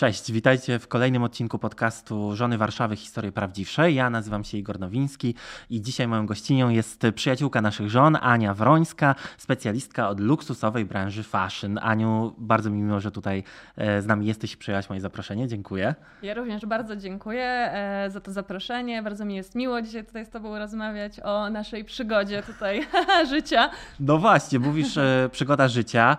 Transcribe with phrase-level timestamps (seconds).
[0.00, 3.92] Cześć, witajcie w kolejnym odcinku podcastu Żony Warszawy Historie Prawdziwsze.
[3.92, 5.34] Ja nazywam się Igor Nowiński
[5.70, 11.78] i dzisiaj moją gościnią jest przyjaciółka naszych żon, Ania Wrońska, specjalistka od luksusowej branży fashion.
[11.82, 13.44] Aniu, bardzo mi miło, że tutaj
[13.76, 15.48] e, z nami jesteś i przyjęłaś moje zaproszenie.
[15.48, 15.94] Dziękuję.
[16.22, 19.02] Ja również bardzo dziękuję e, za to zaproszenie.
[19.02, 22.86] Bardzo mi jest miło dzisiaj tutaj z Tobą rozmawiać o naszej przygodzie tutaj
[23.30, 23.70] życia.
[24.00, 26.16] No właśnie, mówisz e, przygoda życia.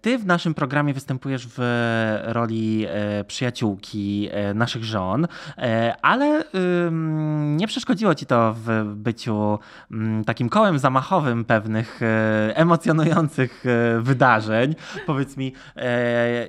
[0.00, 1.58] Ty w naszym programie występujesz w
[2.24, 5.26] roli e, przyjaciółki e, naszych żon,
[5.58, 6.44] e, ale
[7.56, 9.58] nie przeszkodziło ci to w byciu
[9.90, 12.00] mm, takim kołem zamachowym pewnych
[12.54, 13.64] emocjonujących
[14.00, 14.74] wydarzeń.
[15.06, 15.52] Powiedz mi,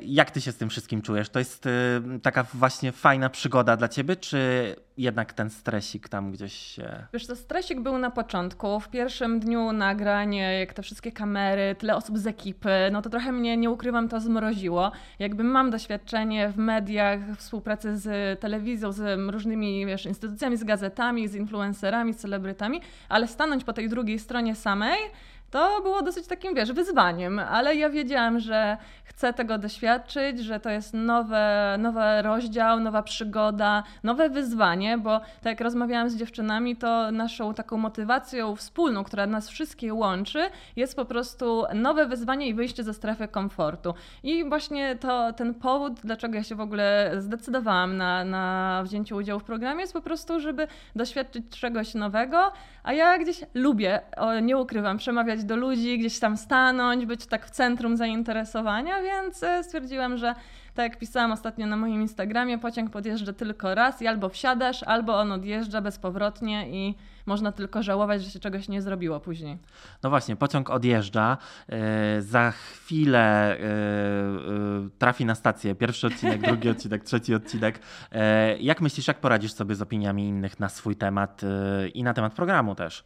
[0.05, 1.29] jak ty się z tym wszystkim czujesz?
[1.29, 1.67] To jest
[2.21, 7.07] taka właśnie fajna przygoda dla ciebie, czy jednak ten stresik tam gdzieś się...
[7.13, 8.79] Wiesz, to stresik był na początku.
[8.79, 13.31] W pierwszym dniu nagranie, jak te wszystkie kamery, tyle osób z ekipy, no to trochę
[13.31, 14.91] mnie, nie ukrywam, to zmroziło.
[15.19, 21.35] Jakby mam doświadczenie w mediach, współpracy z telewizją, z różnymi wiesz, instytucjami, z gazetami, z
[21.35, 24.97] influencerami, z celebrytami, ale stanąć po tej drugiej stronie samej,
[25.51, 30.69] to było dosyć takim, wiesz, wyzwaniem, ale ja wiedziałam, że chcę tego doświadczyć, że to
[30.69, 37.11] jest nowe, nowy rozdział, nowa przygoda, nowe wyzwanie, bo tak jak rozmawiałam z dziewczynami, to
[37.11, 42.83] naszą taką motywacją wspólną, która nas wszystkie łączy, jest po prostu nowe wyzwanie i wyjście
[42.83, 43.93] ze strefy komfortu.
[44.23, 49.39] I właśnie to, ten powód, dlaczego ja się w ogóle zdecydowałam na, na wzięcie udziału
[49.39, 52.51] w programie, jest po prostu, żeby doświadczyć czegoś nowego,
[52.83, 54.01] a ja gdzieś lubię,
[54.41, 59.63] nie ukrywam, przemawiać do ludzi, gdzieś tam stanąć, być tak w centrum zainteresowania, więc e,
[59.63, 60.35] stwierdziłam, że
[60.73, 65.19] tak jak pisałam ostatnio na moim Instagramie, pociąg podjeżdża tylko raz i albo wsiadasz, albo
[65.19, 66.95] on odjeżdża bezpowrotnie i
[67.25, 69.57] można tylko żałować, że się czegoś nie zrobiło później.
[70.03, 71.37] No właśnie, pociąg odjeżdża.
[71.69, 73.63] E, za chwilę e,
[74.97, 75.75] trafi na stację.
[75.75, 77.79] Pierwszy odcinek, drugi odcinek, trzeci odcinek.
[78.59, 81.41] Jak myślisz, jak poradzisz sobie z opiniami innych na swój temat
[81.93, 83.03] i na temat programu też?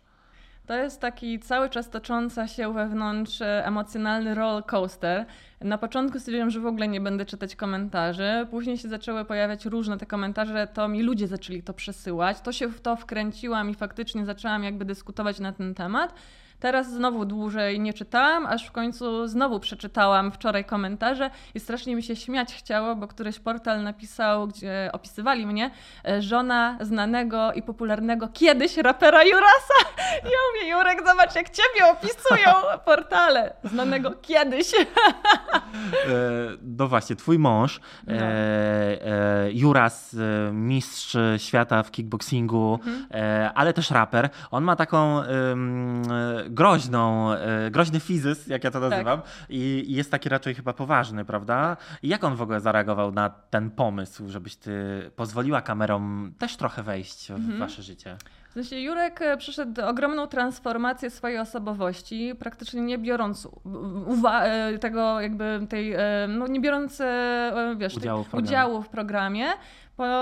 [0.65, 5.25] To jest taki cały czas tocząca się wewnątrz e, emocjonalny roller coaster.
[5.61, 8.47] Na początku stwierdziłam, że w ogóle nie będę czytać komentarzy.
[8.51, 12.41] Później się zaczęły pojawiać różne te komentarze, to mi ludzie zaczęli to przesyłać.
[12.41, 16.13] To się w to wkręciłam i faktycznie zaczęłam jakby dyskutować na ten temat.
[16.61, 22.03] Teraz znowu dłużej nie czytałam, aż w końcu znowu przeczytałam wczoraj komentarze i strasznie mi
[22.03, 25.71] się śmiać chciało, bo któryś portal napisał, gdzie opisywali mnie,
[26.07, 29.73] e, żona znanego i popularnego kiedyś rapera Jurasa.
[30.23, 32.51] Ja mówię, Jurek, zobacz jak ciebie opisują
[32.85, 33.53] portale.
[33.63, 34.71] Znanego kiedyś.
[35.71, 36.13] E,
[36.61, 38.13] no właśnie, twój mąż, no.
[38.15, 40.15] e, Juras,
[40.51, 43.51] mistrz świata w kickboxingu, mhm.
[43.55, 45.21] ale też raper, on ma taką
[46.51, 48.89] groźną, e, groźny fizys, jak ja to tak.
[48.89, 49.29] nazywam, tak.
[49.49, 51.77] I, jest taki raczej chyba poważny, prawda?
[52.03, 54.71] I jak on w ogóle zareagował na ten pomysł, żebyś ty
[55.15, 57.59] pozwoliła kamerom też trochę wejść w mhm.
[57.59, 58.17] wasze życie?
[58.49, 63.47] W sensie Jurek e, przeszedł ogromną transformację swojej osobowości, praktycznie nie biorąc
[64.33, 65.95] e, tego jakby tej,
[66.27, 67.01] no nie biorąc
[67.77, 69.45] wiesz, udziału, w udziału w programie,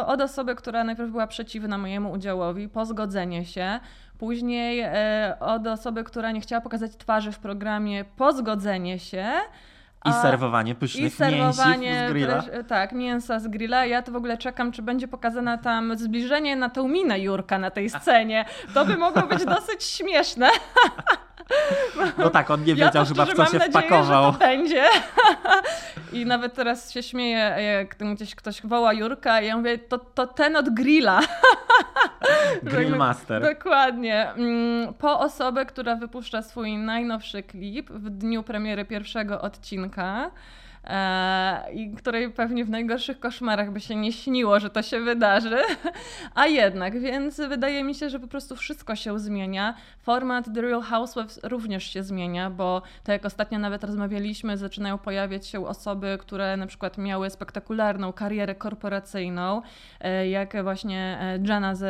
[0.06, 3.80] od osoby, która najpierw była przeciwna mojemu udziałowi, po zgodzenie się,
[4.20, 9.28] Później e, od osoby, która nie chciała pokazać twarzy w programie, pozgodzenie się.
[10.06, 12.44] I serwowanie pysznych i serwowanie, z grilla.
[12.68, 13.86] Tak, mięsa z grilla.
[13.86, 17.72] Ja to w ogóle czekam, czy będzie pokazane tam zbliżenie na tą minę Jurka na
[17.72, 18.46] tej scenie.
[18.74, 20.50] To by mogło być dosyć śmieszne.
[22.18, 24.26] No tak, on nie wiedział ja chyba w co się nadzieję, wpakował.
[24.26, 24.86] Że to będzie.
[26.14, 30.28] I nawet teraz się śmieję, jak gdzieś ktoś woła Jurka i ja mówię, to, to
[30.28, 31.20] ten od grilla.
[32.64, 33.56] Grillmaster.
[33.56, 34.32] Dokładnie.
[34.32, 40.32] Mm, po osobę, która wypuszcza swój najnowszy klip w dniu premiery pierwszego odcinka.
[40.84, 45.58] E, i której pewnie w najgorszych koszmarach by się nie śniło, że to się wydarzy.
[46.36, 49.76] A jednak, więc wydaje mi się, że po prostu wszystko się zmienia.
[50.02, 55.48] Format The Real Housewives również się zmienia, bo tak jak ostatnio nawet rozmawialiśmy, zaczynają pojawiać
[55.48, 59.62] się osoby, które na przykład miały spektakularną karierę korporacyjną,
[60.00, 61.84] e, jak właśnie e, Jenna z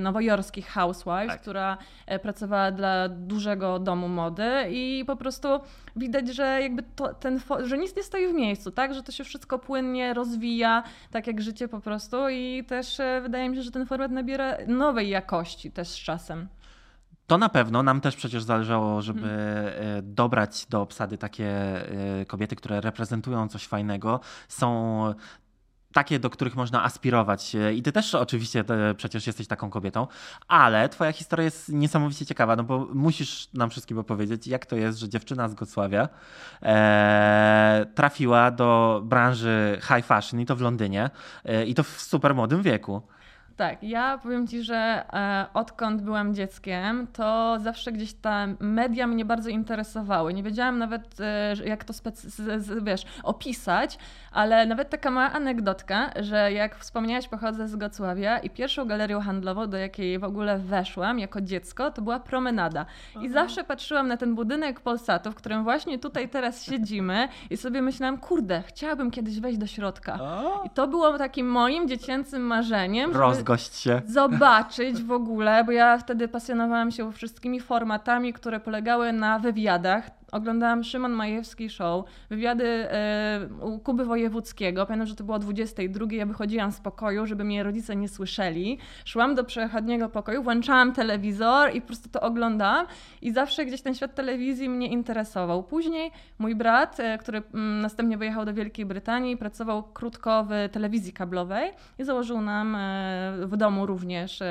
[0.00, 1.40] nowojorskich Housewives, tak.
[1.40, 1.78] która
[2.22, 5.48] pracowała dla dużego domu mody i po prostu
[5.96, 8.94] widać, że jakby to, ten, że nic nie stoi w miejscu, tak?
[8.94, 13.48] Że to się wszystko płynnie rozwija, tak jak życie po prostu i też e, wydaje
[13.48, 16.48] mi się, że ten format nabiera nowej jakości też z czasem.
[17.26, 17.82] To na pewno.
[17.82, 20.14] Nam też przecież zależało, żeby hmm.
[20.14, 21.48] dobrać do obsady takie
[22.20, 25.14] e, kobiety, które reprezentują coś fajnego, są
[25.96, 27.56] takie, do których można aspirować.
[27.74, 28.64] I ty też oczywiście
[28.96, 30.06] przecież jesteś taką kobietą,
[30.48, 34.98] ale twoja historia jest niesamowicie ciekawa, no bo musisz nam wszystkim opowiedzieć, jak to jest,
[34.98, 36.08] że dziewczyna z Gocławia
[36.62, 41.10] e, trafiła do branży high fashion i to w Londynie
[41.44, 43.02] e, i to w super młodym wieku.
[43.56, 49.24] Tak, ja powiem Ci, że e, odkąd byłam dzieckiem, to zawsze gdzieś te media mnie
[49.24, 50.34] bardzo interesowały.
[50.34, 51.92] Nie wiedziałam nawet, e, jak to
[52.82, 53.98] wiesz, opisać,
[54.32, 59.66] ale nawet taka mała anegdotka, że jak wspomniałaś, pochodzę z Gocławia i pierwszą galerią handlową,
[59.66, 62.86] do jakiej w ogóle weszłam jako dziecko, to była promenada.
[63.22, 67.82] I zawsze patrzyłam na ten budynek Polsatu, w którym właśnie tutaj teraz siedzimy i sobie
[67.82, 70.18] myślałam, kurde, chciałabym kiedyś wejść do środka.
[70.64, 73.45] I to było takim moim dziecięcym marzeniem, żeby
[73.76, 74.02] się.
[74.06, 80.84] Zobaczyć w ogóle, bo ja wtedy pasjonowałam się wszystkimi formatami, które polegały na wywiadach oglądałam
[80.84, 84.86] Szymon Majewski Show, wywiady e, u Kuby Wojewódzkiego.
[84.86, 86.06] Pamiętam, że to było o 22.
[86.10, 88.78] Ja wychodziłam z pokoju, żeby mnie rodzice nie słyszeli.
[89.04, 92.86] Szłam do przechodniego pokoju, włączałam telewizor i po prostu to oglądałam.
[93.22, 95.62] I zawsze gdzieś ten świat telewizji mnie interesował.
[95.62, 101.12] Później mój brat, e, który mm, następnie wyjechał do Wielkiej Brytanii, pracował krótko w telewizji
[101.12, 104.42] kablowej i założył nam e, w domu również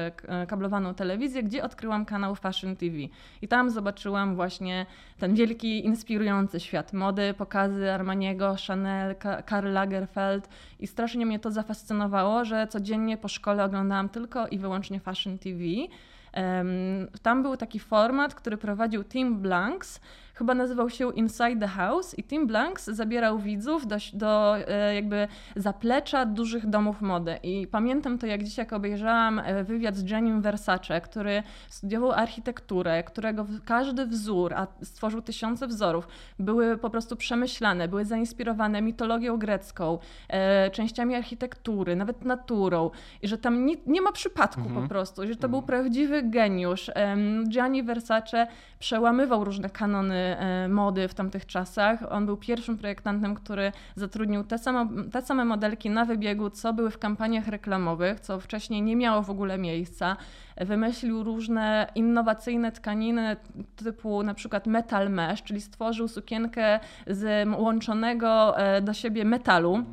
[0.47, 2.95] kablowaną telewizję, gdzie odkryłam kanał Fashion TV.
[3.41, 4.85] I tam zobaczyłam właśnie
[5.19, 9.15] ten wielki inspirujący świat mody, pokazy Armaniego, Chanel,
[9.45, 14.99] Karl Lagerfeld i strasznie mnie to zafascynowało, że codziennie po szkole oglądałam tylko i wyłącznie
[14.99, 15.59] Fashion TV.
[17.21, 20.01] Tam był taki format, który prowadził Tim Blanks,
[20.35, 25.27] chyba nazywał się Inside the House i Tim Blanks zabierał widzów do, do e, jakby
[25.55, 27.39] zaplecza dużych domów mody.
[27.43, 33.03] I pamiętam to jak dziś, jak obejrzałam e, wywiad z Giannim Versace, który studiował architekturę,
[33.03, 36.07] którego każdy wzór, a stworzył tysiące wzorów,
[36.39, 39.99] były po prostu przemyślane, były zainspirowane mitologią grecką,
[40.29, 42.91] e, częściami architektury, nawet naturą
[43.21, 44.81] i że tam nie, nie ma przypadku mhm.
[44.81, 45.51] po prostu, że to mhm.
[45.51, 46.91] był prawdziwy geniusz.
[47.49, 48.47] Gianni Versace
[48.85, 51.99] przełamywał różne kanony E, mody w tamtych czasach.
[52.09, 56.91] On był pierwszym projektantem, który zatrudnił te, samo, te same modelki na wybiegu, co były
[56.91, 60.17] w kampaniach reklamowych, co wcześniej nie miało w ogóle miejsca.
[60.57, 63.37] Wymyślił różne innowacyjne tkaniny
[63.75, 69.83] typu na przykład metal mesh, czyli stworzył sukienkę z łączonego e, do siebie metalu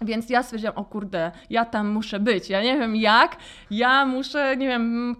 [0.00, 2.50] więc ja stwierdziłam, o kurde, ja tam muszę być.
[2.50, 3.36] Ja nie wiem jak,
[3.70, 5.16] ja muszę, nie wiem,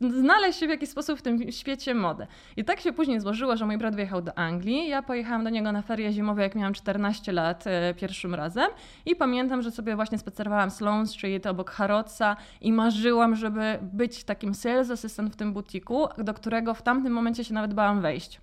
[0.00, 2.26] znaleźć się w jakiś sposób w tym świecie mody.
[2.56, 4.88] I tak się później złożyło, że mój brat wyjechał do Anglii.
[4.88, 8.70] Ja pojechałam do niego na ferie zimowe, jak miałam 14 lat e, pierwszym razem.
[9.06, 14.54] I pamiętam, że sobie właśnie spacerowałam Sloane Street obok Harrodsa i marzyłam, żeby być takim
[14.54, 18.40] sales assistant w tym butiku, do którego w tamtym momencie się nawet bałam wejść.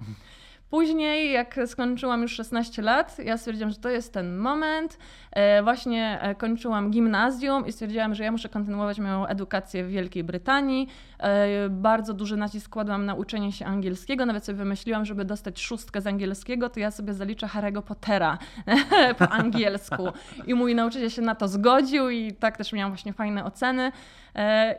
[0.69, 4.97] Później, jak skończyłam już 16 lat, ja stwierdziłam, że to jest ten moment.
[5.31, 10.23] E, właśnie e, kończyłam gimnazjum i stwierdziłam, że ja muszę kontynuować moją edukację w Wielkiej
[10.23, 10.87] Brytanii.
[11.19, 14.25] E, bardzo duży nacisk kładłam na uczenie się angielskiego.
[14.25, 18.37] Nawet sobie wymyśliłam, żeby dostać szóstkę z angielskiego, to ja sobie zaliczę Harry'ego Pottera
[19.19, 20.07] po angielsku.
[20.47, 23.91] I mój nauczyciel się na to zgodził i tak też miałam właśnie fajne oceny.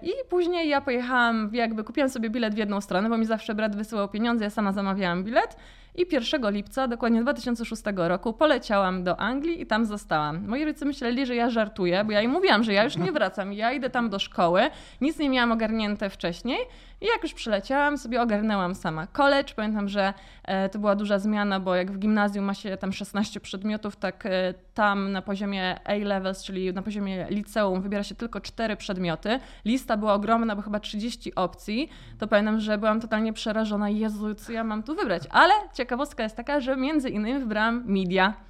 [0.03, 3.77] I później ja pojechałam, jakby kupiłam sobie bilet w jedną stronę, bo mi zawsze brat
[3.77, 5.57] wysyłał pieniądze, ja sama zamawiałam bilet.
[5.95, 10.47] I 1 lipca, dokładnie 2006 roku, poleciałam do Anglii i tam zostałam.
[10.47, 13.53] Moi rodzice myśleli, że ja żartuję, bo ja im mówiłam, że ja już nie wracam,
[13.53, 14.63] ja idę tam do szkoły,
[15.01, 16.59] nic nie miałam ogarnięte wcześniej.
[17.01, 19.55] I jak już przyleciałam, sobie ogarnęłam sama college.
[19.57, 20.15] Pamiętam, że
[20.45, 24.27] e, to była duża zmiana, bo jak w gimnazjum ma się tam 16 przedmiotów, tak
[24.27, 29.41] e, tam na poziomie A-levels, czyli na poziomie liceum, wybiera się tylko 4 przedmioty.
[29.65, 31.89] Lista była ogromna, bo chyba 30 opcji.
[32.19, 33.89] To pamiętam, że byłam totalnie przerażona.
[33.89, 35.23] Jezu, co ja mam tu wybrać?
[35.31, 38.48] Ale ciekawostka jest taka, że między innymi wybrałam media.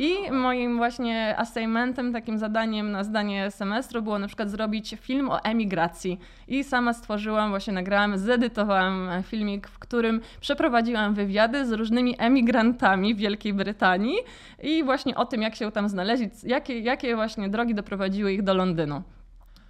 [0.00, 5.42] I moim właśnie assignmentem, takim zadaniem na zdanie semestru było na przykład zrobić film o
[5.44, 6.18] emigracji.
[6.48, 13.18] I sama stworzyłam, właśnie nagrałam, zedytowałam filmik, w którym przeprowadziłam wywiady z różnymi emigrantami w
[13.18, 14.16] Wielkiej Brytanii
[14.62, 18.54] i właśnie o tym, jak się tam znaleźli, jakie, jakie właśnie drogi doprowadziły ich do
[18.54, 19.02] Londynu.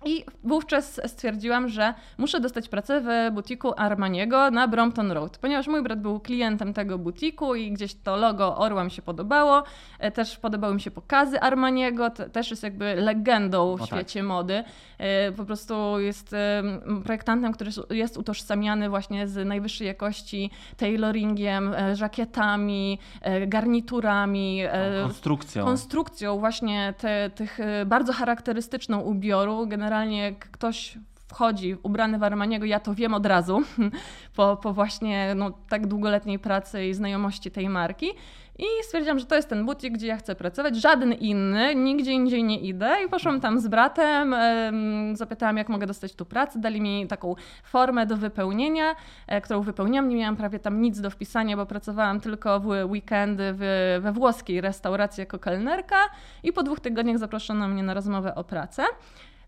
[0.05, 5.83] I wówczas stwierdziłam, że muszę dostać pracę w butiku Armaniego na Brompton Road, ponieważ mój
[5.83, 9.63] brat był klientem tego butiku i gdzieś to logo Orła mi się podobało.
[9.99, 13.89] E, też podobały mi się pokazy Armaniego, też jest jakby legendą w tak.
[13.89, 14.29] świecie tak.
[14.29, 14.65] mody.
[14.99, 16.35] E, po prostu jest
[17.05, 22.99] projektantem, który jest utożsamiany właśnie z najwyższej jakości tailoringiem, e, żakietami,
[23.47, 24.63] garniturami.
[25.03, 25.65] Konstrukcją.
[25.65, 29.67] Konstrukcją właśnie te, tych bardzo charakterystyczną ubioru.
[29.67, 33.63] Generalnie jak ktoś wchodzi ubrany w Armaniego, ja to wiem od razu,
[34.37, 38.07] po, po właśnie no, tak długoletniej pracy i znajomości tej marki.
[38.59, 42.45] I stwierdziłam, że to jest ten butik, gdzie ja chcę pracować, żaden inny, nigdzie indziej
[42.45, 42.97] nie idę.
[43.07, 44.35] I poszłam tam z bratem,
[45.13, 46.59] zapytałam, jak mogę dostać tu pracę.
[46.59, 48.95] Dali mi taką formę do wypełnienia,
[49.27, 50.09] e, którą wypełniłam.
[50.09, 54.61] Nie miałam prawie tam nic do wpisania, bo pracowałam tylko w weekendy w, we włoskiej
[54.61, 55.97] restauracji jako kelnerka.
[56.43, 58.85] I po dwóch tygodniach zaproszono mnie na rozmowę o pracę.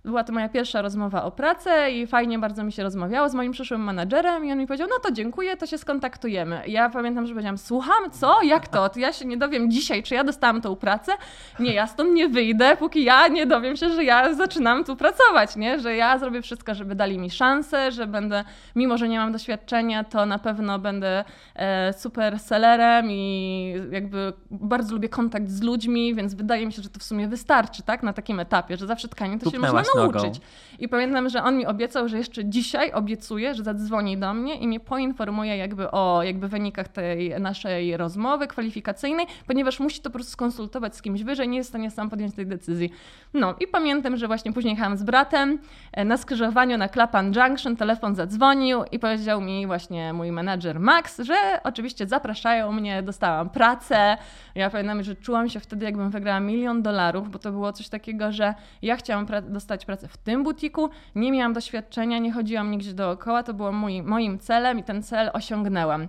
[0.05, 3.53] Była to moja pierwsza rozmowa o pracę i fajnie bardzo mi się rozmawiało z moim
[3.53, 6.63] przyszłym menadżerem i on mi powiedział, no to dziękuję, to się skontaktujemy.
[6.67, 8.43] I ja pamiętam, że powiedziałam, słucham, co?
[8.43, 8.89] Jak to?
[8.89, 8.99] to?
[9.01, 11.13] Ja się nie dowiem dzisiaj, czy ja dostałam tą pracę.
[11.59, 15.57] Nie, ja stąd nie wyjdę, póki ja nie dowiem się, że ja zaczynam tu pracować,
[15.57, 15.81] nie?
[15.81, 18.45] Że ja zrobię wszystko, żeby dali mi szansę, że będę,
[18.77, 24.95] mimo że nie mam doświadczenia, to na pewno będę e, super sellerem i jakby bardzo
[24.95, 28.03] lubię kontakt z ludźmi, więc wydaje mi się, że to w sumie wystarczy, tak?
[28.03, 30.23] Na takim etapie, że zawsze tkanie to Tupnęłaś się można nauczyć.
[30.23, 30.41] nogą.
[30.81, 34.69] I pamiętam, że on mi obiecał, że jeszcze dzisiaj obiecuje, że zadzwoni do mnie i
[34.69, 40.33] mnie poinformuje jakby o jakby wynikach tej naszej rozmowy kwalifikacyjnej, ponieważ musi to po prostu
[40.33, 42.91] skonsultować z kimś wyżej, nie jest w stanie sam podjąć tej decyzji.
[43.35, 45.59] No i pamiętam, że właśnie później jechałam z bratem
[45.93, 51.19] e, na skrzyżowaniu na Clapham Junction, telefon zadzwonił i powiedział mi właśnie mój menadżer Max,
[51.19, 54.17] że oczywiście zapraszają mnie, dostałam pracę.
[54.55, 58.33] Ja pamiętam, że czułam się wtedy, jakbym wygrała milion dolarów, bo to było coś takiego,
[58.33, 63.43] że ja chciałam dostać pracę w tym butiku, nie miałam doświadczenia, nie chodziłam nigdzie dookoła,
[63.43, 63.73] to było
[64.03, 66.09] moim celem i ten cel osiągnęłam.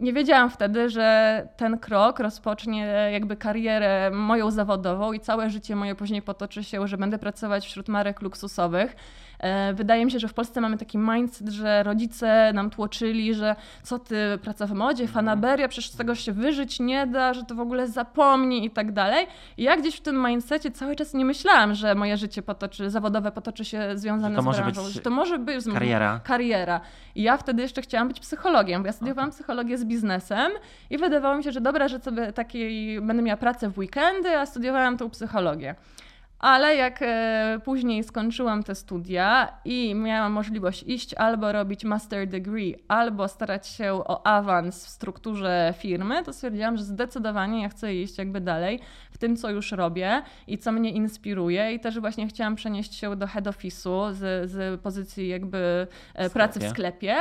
[0.00, 5.94] Nie wiedziałam wtedy, że ten krok rozpocznie jakby karierę moją zawodową i całe życie moje
[5.94, 8.96] później potoczy się, że będę pracować wśród marek luksusowych.
[9.40, 13.56] E, wydaje mi się, że w Polsce mamy taki mindset, że rodzice nam tłoczyli, że
[13.82, 15.14] co ty, praca w modzie, mhm.
[15.14, 18.92] fanaberia, przecież z tego się wyżyć nie da, że to w ogóle zapomni i tak
[18.92, 19.26] dalej.
[19.56, 23.32] I ja gdzieś w tym mindsetie cały czas nie myślałam, że moje życie potoczy, zawodowe
[23.32, 26.20] potoczy się związane z branżą, że to może być kariera.
[26.24, 26.80] kariera.
[27.14, 29.38] I ja wtedy jeszcze chciałam być psychologiem, bo ja studiowałam okay.
[29.38, 30.52] psychologię z biznesem
[30.90, 34.46] i wydawało mi się, że dobra, że sobie takiej będę miała pracę w weekendy, a
[34.46, 35.74] studiowałam tą psychologię.
[36.40, 42.76] Ale jak e, później skończyłam te studia i miałam możliwość iść albo robić master degree,
[42.88, 48.18] albo starać się o awans w strukturze firmy, to stwierdziłam, że zdecydowanie ja chcę iść
[48.18, 48.80] jakby dalej
[49.10, 51.72] w tym, co już robię i co mnie inspiruje.
[51.72, 56.60] I też właśnie chciałam przenieść się do head office'u z, z pozycji jakby e, pracy
[56.60, 57.16] w sklepie.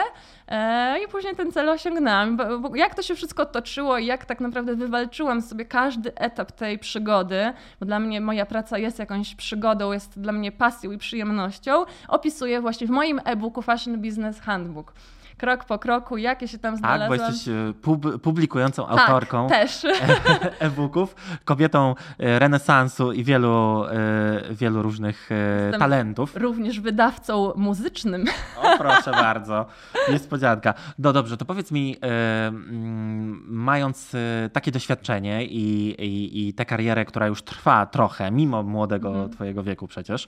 [0.47, 2.38] E, I później ten cel osiągnęłam.
[2.38, 6.79] Bo jak to się wszystko toczyło i jak tak naprawdę wywalczyłam sobie każdy etap tej
[6.79, 10.97] przygody, bo dla mnie moja praca jest jak jakąś przygodą, jest dla mnie pasją i
[10.97, 14.93] przyjemnością, opisuję właśnie w moim e-booku Fashion Business Handbook
[15.39, 17.10] krok po kroku, jakie się tam znalazłam.
[17.10, 19.86] Tak, bo jesteś e, pub publikującą tak, autorką też.
[20.60, 21.15] e-booków,
[21.46, 25.29] kobietą e, renesansu i wielu, e, wielu różnych
[25.63, 26.36] Jestem talentów.
[26.36, 28.25] Również wydawcą muzycznym.
[28.63, 29.65] O, proszę bardzo.
[30.12, 30.74] Niespodzianka.
[31.00, 34.15] No dobrze, to powiedz mi, mm, mając
[34.53, 39.29] takie doświadczenie i, i, i tę karierę, która już trwa trochę, mimo młodego mhm.
[39.29, 40.27] twojego wieku przecież,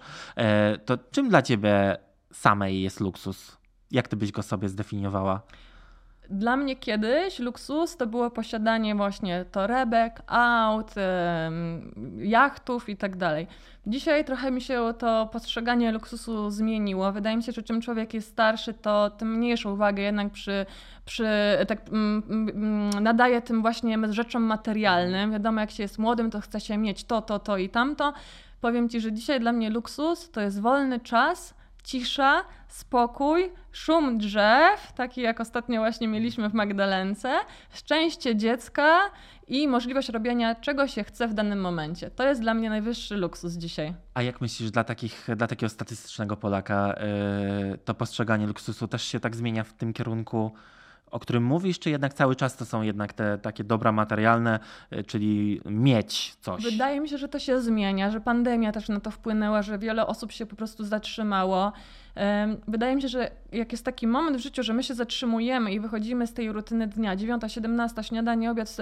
[0.86, 1.98] to czym dla ciebie
[2.32, 3.61] samej jest luksus?
[3.91, 5.41] Jak ty byś go sobie zdefiniowała?
[6.31, 10.91] Dla mnie kiedyś luksus to było posiadanie właśnie torebek, aut,
[12.17, 13.48] jachtów i tak dalej.
[13.88, 17.12] Dzisiaj trochę mi się to postrzeganie luksusu zmieniło.
[17.12, 20.65] Wydaje mi się, że czym człowiek jest starszy, to tym mniejszą uwagę jednak przy,
[21.05, 21.27] przy
[21.67, 25.31] tak, mm, mm, nadaje tym właśnie rzeczom materialnym.
[25.31, 28.13] Wiadomo, jak się jest młodym, to chce się mieć to, to, to i tamto.
[28.62, 34.93] Powiem Ci, że dzisiaj dla mnie luksus to jest wolny czas, cisza, spokój, szum drzew,
[34.95, 37.39] taki jak ostatnio właśnie mieliśmy w Magdalence,
[37.73, 39.00] szczęście dziecka
[39.47, 42.11] i możliwość robienia czego się chce w danym momencie.
[42.11, 43.93] To jest dla mnie najwyższy luksus dzisiaj.
[44.13, 46.95] A jak myślisz, dla, takich, dla takiego statystycznego Polaka
[47.69, 50.51] yy, to postrzeganie luksusu też się tak zmienia w tym kierunku?
[51.12, 54.60] O którym mówisz, czy jednak cały czas to są jednak te takie dobra materialne,
[54.94, 56.63] y, czyli mieć coś?
[56.63, 60.08] Wydaje mi się, że to się zmienia, że pandemia też na to wpłynęła, że wiele
[60.08, 61.74] osób się po prostu zatrzymało.
[62.68, 65.80] Wydaje mi się, że jak jest taki moment w życiu, że my się zatrzymujemy i
[65.80, 68.77] wychodzimy z tej rutyny dnia, 9, 17, śniadanie, obiad,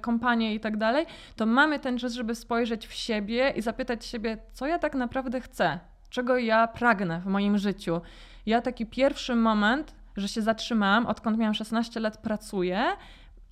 [0.00, 4.38] kompanie i tak dalej, to mamy ten czas, żeby spojrzeć w siebie i zapytać siebie,
[4.52, 5.78] co ja tak naprawdę chcę,
[6.10, 8.00] czego ja pragnę w moim życiu.
[8.46, 12.84] Ja taki pierwszy moment że się zatrzymałam, odkąd miałam 16 lat pracuję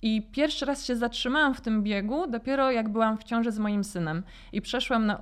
[0.01, 3.83] i pierwszy raz się zatrzymałam w tym biegu dopiero jak byłam w ciąży z moim
[3.83, 4.23] synem.
[4.53, 5.17] I przeszłam na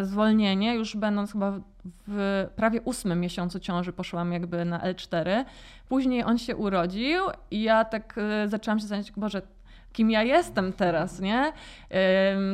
[0.00, 1.60] e, zwolnienie, już będąc chyba
[2.06, 5.44] w prawie ósmym miesiącu ciąży poszłam jakby na L4.
[5.88, 9.42] Później on się urodził i ja tak e, zaczęłam się zastanawiać, Boże,
[9.92, 11.52] kim ja jestem teraz, nie?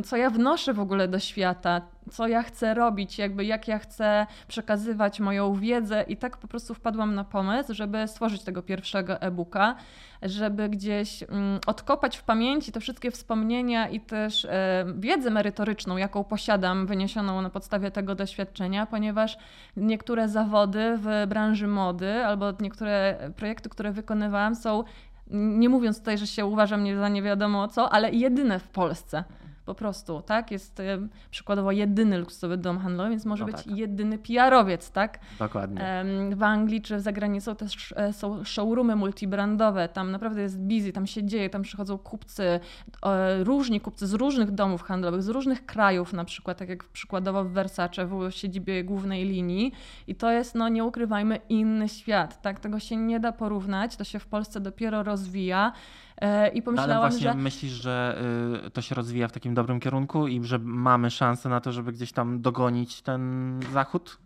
[0.05, 4.27] Co ja wnoszę w ogóle do świata, co ja chcę robić, jakby jak ja chcę
[4.49, 9.75] przekazywać moją wiedzę i tak po prostu wpadłam na pomysł, żeby stworzyć tego pierwszego e-booka,
[10.23, 16.25] żeby gdzieś mm, odkopać w pamięci te wszystkie wspomnienia i też e, wiedzę merytoryczną, jaką
[16.25, 19.39] posiadam, wyniesioną na podstawie tego doświadczenia, ponieważ
[19.77, 24.85] niektóre zawody w branży mody albo niektóre projekty, które wykonywałam są
[25.31, 29.25] nie mówiąc tutaj, że się uważam nie za nie wiadomo co, ale jedyne w Polsce.
[29.67, 30.51] Po prostu, tak?
[30.51, 30.83] Jest
[31.31, 33.77] przykładowo jedyny luksusowy dom handlowy, więc może no być tak.
[33.77, 35.19] jedyny PR-owiec, tak?
[35.39, 36.05] Dokładnie.
[36.37, 41.07] W Anglii czy za granicą też e, są showroomy multibrandowe, tam naprawdę jest busy, tam
[41.07, 42.61] się dzieje, tam przychodzą kupcy,
[43.43, 47.53] różni kupcy z różnych domów handlowych, z różnych krajów na przykład, tak jak przykładowo w
[47.53, 49.73] Versace, w siedzibie głównej linii
[50.07, 52.61] i to jest, no nie ukrywajmy, inny świat, tak?
[52.61, 55.73] Tego się nie da porównać, to się w Polsce dopiero rozwija.
[56.21, 57.35] E, I pomyślałam, Ale właśnie że...
[57.35, 58.19] myślisz, że
[58.67, 61.93] y, to się rozwija w takim dobrym kierunku i że mamy szansę na to, żeby
[61.93, 64.19] gdzieś tam dogonić ten zachód?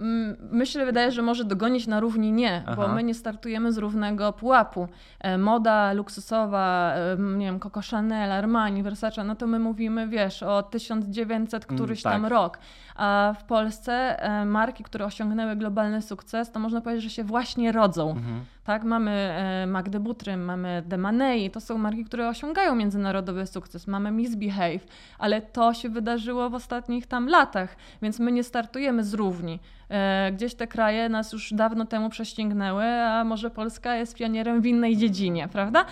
[0.00, 2.76] Mm, myślę, wydaje, że może dogonić na równi nie, Aha.
[2.76, 4.88] bo my nie startujemy z równego pułapu.
[5.20, 10.42] E, moda luksusowa, e, nie wiem, Coco Chanel, Armani, Versace, no to my mówimy, wiesz,
[10.42, 12.12] o 1900 mm, któryś mm, tak.
[12.12, 12.58] tam rok.
[12.98, 18.10] A w Polsce marki, które osiągnęły globalny sukces, to można powiedzieć, że się właśnie rodzą.
[18.10, 18.44] Mhm.
[18.64, 23.86] Tak, mamy e, Magdę Butrym, mamy Demanei, to są marki, które osiągają międzynarodowy sukces.
[23.86, 24.86] Mamy Misbehave,
[25.18, 29.60] ale to się wydarzyło w ostatnich tam latach, więc my nie startujemy z równi.
[29.90, 34.66] E, gdzieś te kraje nas już dawno temu prześcignęły, a może Polska jest pionierem w
[34.66, 35.84] innej dziedzinie, prawda?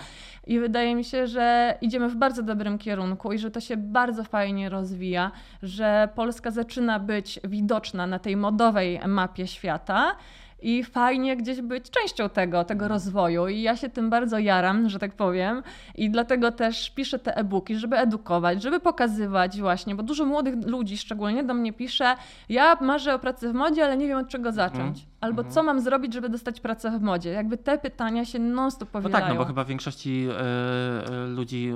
[0.47, 4.23] I wydaje mi się, że idziemy w bardzo dobrym kierunku i że to się bardzo
[4.23, 5.31] fajnie rozwija,
[5.63, 10.15] że Polska zaczyna być widoczna na tej modowej mapie świata
[10.61, 12.91] i fajnie gdzieś być częścią tego, tego mhm.
[12.91, 13.47] rozwoju.
[13.47, 15.63] I ja się tym bardzo jaram, że tak powiem.
[15.95, 20.97] I dlatego też piszę te e-booki, żeby edukować, żeby pokazywać właśnie, bo dużo młodych ludzi
[20.97, 22.15] szczególnie do mnie pisze,
[22.49, 24.97] ja marzę o pracy w modzie, ale nie wiem od czego zacząć.
[24.97, 25.16] Mhm.
[25.21, 25.53] Albo mhm.
[25.53, 27.31] co mam zrobić, żeby dostać pracę w modzie?
[27.31, 29.25] Jakby te pytania się non-stop powielają.
[29.25, 30.27] No tak, no bo chyba w większości
[31.09, 31.71] y, ludzi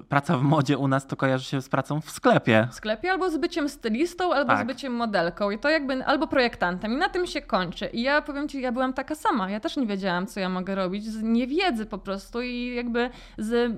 [0.00, 2.68] y, praca w modzie u nas to kojarzy się z pracą w sklepie.
[2.70, 4.64] W sklepie albo z byciem stylistą, albo tak.
[4.64, 5.50] z byciem modelką.
[5.50, 6.92] I to jakby, albo projektantem.
[6.92, 7.86] I na tym się kończy.
[7.86, 9.50] I ja powiem Ci, ja byłam taka sama.
[9.50, 11.04] Ja też nie wiedziałam, co ja mogę robić.
[11.04, 13.72] Z niewiedzy po prostu i jakby z,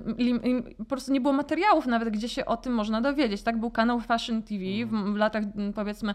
[0.77, 3.43] po prostu nie było materiałów nawet, gdzie się o tym można dowiedzieć.
[3.43, 5.43] Tak był kanał Fashion TV w, w latach
[5.75, 6.13] powiedzmy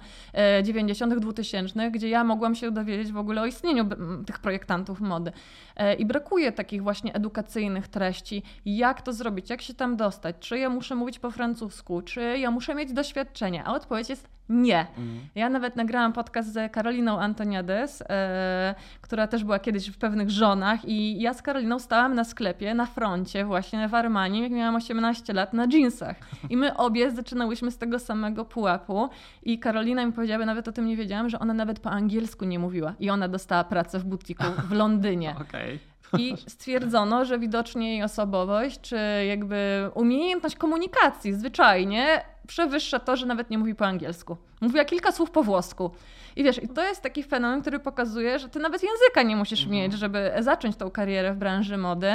[0.63, 3.89] 90., 2000, gdzie ja mogłam się dowiedzieć wiedzieć w ogóle o istnieniu
[4.27, 5.33] tych projektantów mody.
[5.77, 10.59] E, I brakuje takich właśnie edukacyjnych treści, jak to zrobić, jak się tam dostać, czy
[10.59, 14.81] ja muszę mówić po francusku, czy ja muszę mieć doświadczenie, a odpowiedź jest nie.
[14.81, 15.29] Mhm.
[15.35, 20.85] Ja nawet nagrałam podcast z Karoliną Antoniades, e, która też była kiedyś w pewnych żonach
[20.85, 25.33] i ja z Karoliną stałam na sklepie, na froncie właśnie w Armanii, jak miałam 18
[25.33, 26.17] lat, na jeansach.
[26.51, 29.09] I my obie zaczynałyśmy z tego samego pułapu
[29.43, 32.59] i Karolina mi powiedziała, nawet o tym nie wiedziałam, że ona nawet po angielsku nie
[32.59, 35.35] mówiła i ona dostała pracę w butiku w Londynie.
[35.41, 35.79] okay.
[36.19, 43.51] I stwierdzono, że widocznie jej osobowość, czy jakby umiejętność komunikacji zwyczajnie przewyższa to, że nawet
[43.51, 44.37] nie mówi po angielsku.
[44.61, 45.91] Mówiła kilka słów po włosku.
[46.37, 49.63] I wiesz, i to jest taki fenomen, który pokazuje, że ty nawet języka nie musisz
[49.63, 49.83] mhm.
[49.83, 52.13] mieć, żeby zacząć tą karierę w branży mody.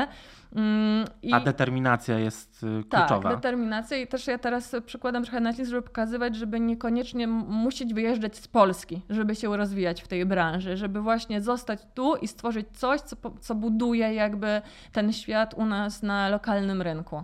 [0.56, 1.34] Mm, I...
[1.34, 3.30] A determinacja jest y, tak, kluczowa.
[3.30, 8.38] Tak, determinacja i też ja teraz przykładam trochę nacisk, żeby pokazywać, żeby niekoniecznie musieć wyjeżdżać
[8.38, 13.02] z Polski, żeby się rozwijać w tej branży, żeby właśnie zostać tu i stworzyć coś,
[13.02, 14.62] co, co buduje jakby
[14.92, 17.24] ten świat u nas na lokalnym rynku.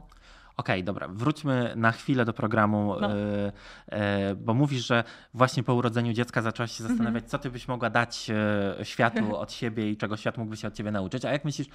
[0.57, 3.17] Okej, okay, dobra, wróćmy na chwilę do programu, no.
[3.17, 3.51] y,
[4.31, 6.97] y, bo mówisz, że właśnie po urodzeniu dziecka zaczęłaś się mhm.
[6.97, 8.31] zastanawiać, co ty byś mogła dać
[8.81, 11.25] y, światu od siebie i czego świat mógłby się od ciebie nauczyć.
[11.25, 11.67] A jak myślisz,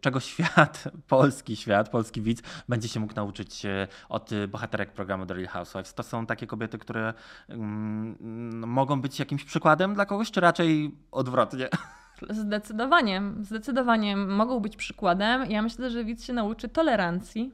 [0.00, 3.62] czego świat, polski świat, polski widz będzie się mógł nauczyć
[4.08, 5.94] od bohaterek programu The Real Housewives?
[5.94, 7.14] To są takie kobiety, które
[7.48, 11.68] mm, mogą być jakimś przykładem dla kogoś, czy raczej odwrotnie?
[12.30, 15.50] Zdecydowanie, zdecydowanie mogą być przykładem.
[15.50, 17.52] Ja myślę, że widz się nauczy tolerancji,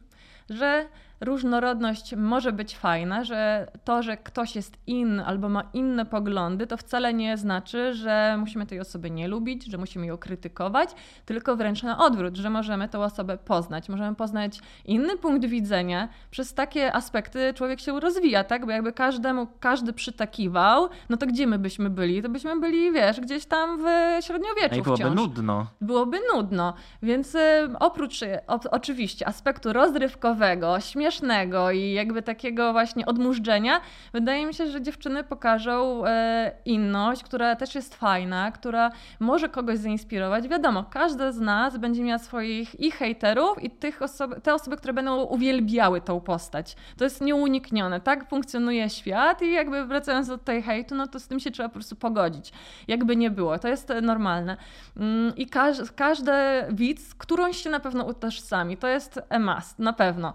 [0.50, 0.86] że
[1.20, 6.76] różnorodność może być fajna, że to, że ktoś jest inny albo ma inne poglądy, to
[6.76, 10.90] wcale nie znaczy, że musimy tej osoby nie lubić, że musimy ją krytykować,
[11.24, 13.88] tylko wręcz na odwrót, że możemy tę osobę poznać.
[13.88, 16.08] Możemy poznać inny punkt widzenia.
[16.30, 18.66] Przez takie aspekty człowiek się rozwija, tak?
[18.66, 22.22] Bo jakby każdemu, każdy przytakiwał, no to gdzie my byśmy byli?
[22.22, 23.84] To byśmy byli, wiesz, gdzieś tam w
[24.24, 25.16] średniowieczu I byłoby wciąż.
[25.16, 25.66] nudno.
[25.80, 26.74] Byłoby nudno.
[27.02, 27.38] Więc y,
[27.80, 33.80] oprócz y, o, oczywiście aspektu rozrywkowego, śmiesznego, śmiesznego i jakby takiego właśnie odmurzdzenia,
[34.12, 38.90] wydaje mi się, że dziewczyny pokażą e, inność, która też jest fajna, która
[39.20, 40.48] może kogoś zainspirować.
[40.48, 44.92] Wiadomo, każda z nas będzie miała swoich i hejterów, i tych osoby, te osoby, które
[44.92, 46.76] będą uwielbiały tą postać.
[46.96, 48.00] To jest nieuniknione.
[48.00, 51.68] Tak funkcjonuje świat i jakby wracając do tej hejtu, no to z tym się trzeba
[51.68, 52.52] po prostu pogodzić.
[52.88, 53.58] Jakby nie było.
[53.58, 54.56] To jest normalne.
[54.96, 56.32] Mm, I każ, każdy
[56.70, 58.76] widz, którąś się na pewno utożsami.
[58.76, 60.34] To jest a must, na pewno.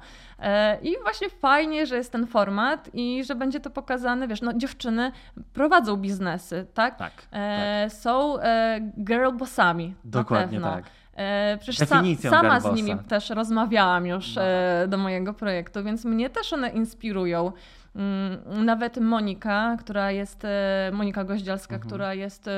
[0.82, 5.12] I właśnie fajnie, że jest ten format i że będzie to pokazane, wiesz, no dziewczyny
[5.54, 6.98] prowadzą biznesy, tak?
[6.98, 7.12] Tak.
[7.32, 8.00] E, tak.
[8.00, 9.96] Są e, girl bossami.
[10.04, 10.84] Dokładnie tak.
[11.16, 14.42] E, przecież sa, sama z nimi też rozmawiałam już no.
[14.42, 17.52] e, do mojego projektu, więc mnie też one inspirują.
[17.96, 20.44] Mm, nawet Monika, która jest,
[20.92, 21.88] Monika Goździalska, mhm.
[21.88, 22.50] która jest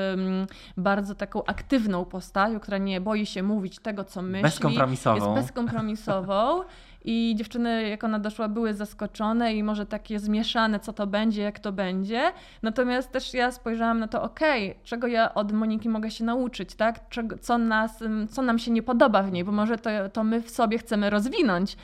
[0.76, 4.42] bardzo taką aktywną postacią, która nie boi się mówić tego, co myśli.
[4.42, 5.16] Bezkompromisową.
[5.16, 6.62] Jest bezkompromisową.
[7.04, 11.58] I dziewczyny, jak ona doszła, były zaskoczone i może takie zmieszane, co to będzie, jak
[11.58, 12.32] to będzie.
[12.62, 16.74] Natomiast też ja spojrzałam na to, okej, okay, czego ja od Moniki mogę się nauczyć,
[16.74, 17.08] tak?
[17.08, 20.42] Czego, co, nas, co nam się nie podoba w niej, bo może to, to my
[20.42, 21.76] w sobie chcemy rozwinąć.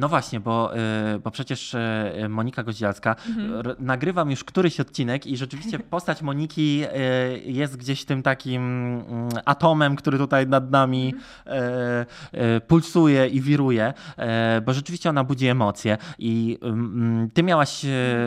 [0.00, 0.76] No właśnie, bo,
[1.14, 3.76] y, bo przecież y, Monika Goździalska, mhm.
[3.78, 9.96] nagrywam już któryś odcinek i rzeczywiście postać Moniki y, jest gdzieś tym takim mm, atomem,
[9.96, 11.14] który tutaj nad nami
[11.46, 12.06] mhm.
[12.66, 13.92] pulsuje i wiruje,
[14.66, 17.86] bo rzeczywiście ona budzi emocje i mm, ty miałaś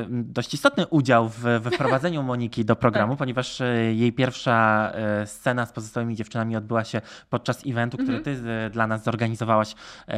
[0.09, 3.19] dość istotny udział w, we wprowadzeniu Moniki do programu, tak.
[3.19, 4.91] ponieważ jej pierwsza
[5.25, 8.37] scena z pozostałymi dziewczynami odbyła się podczas eventu, który mhm.
[8.37, 9.75] ty dla nas zorganizowałaś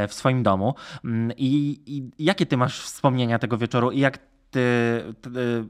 [0.08, 0.76] w swoim domu.
[1.06, 5.66] Mm, i, I, jakie ty masz wspomnienia tego wieczoru i jak ty, ty, ty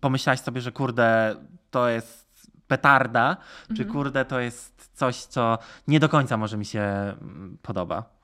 [0.00, 1.36] pomyślałaś sobie, że kurde,
[1.70, 2.26] to jest
[2.68, 3.76] petarda, mhm.
[3.76, 8.16] czy kurde, to jest coś, co nie do końca może mi się mm, podoba?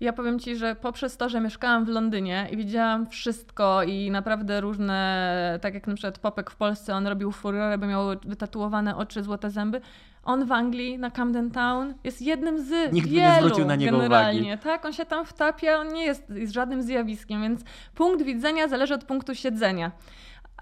[0.00, 4.60] Ja powiem Ci, że poprzez to, że mieszkałam w Londynie i widziałam wszystko i naprawdę
[4.60, 9.22] różne, tak jak na przykład Popek w Polsce, on robił furorę, by miał wytatuowane oczy,
[9.22, 9.80] złote zęby,
[10.24, 13.98] on w Anglii na Camden Town jest jednym z Nikt wielu nie zwrócił na niego
[13.98, 14.40] generalnie.
[14.40, 14.62] Uwagi.
[14.62, 17.60] Tak, on się tam wtapia, on nie jest, jest żadnym zjawiskiem, więc
[17.94, 19.92] punkt widzenia zależy od punktu siedzenia.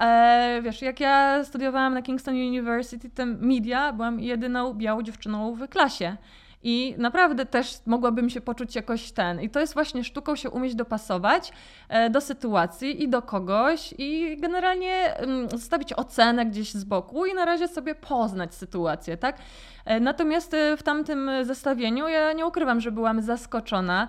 [0.00, 5.68] E, wiesz, jak ja studiowałam na Kingston University, ten media, byłam jedyną białą dziewczyną w
[5.68, 6.16] klasie.
[6.62, 9.40] I naprawdę też mogłabym się poczuć jakoś ten.
[9.40, 11.52] I to jest właśnie sztuką się umieć dopasować
[11.88, 17.34] e, do sytuacji i do kogoś i generalnie mm, zostawić ocenę gdzieś z boku i
[17.34, 19.38] na razie sobie poznać sytuację, tak?
[19.84, 24.08] E, natomiast e, w tamtym zestawieniu ja nie ukrywam, że byłam zaskoczona,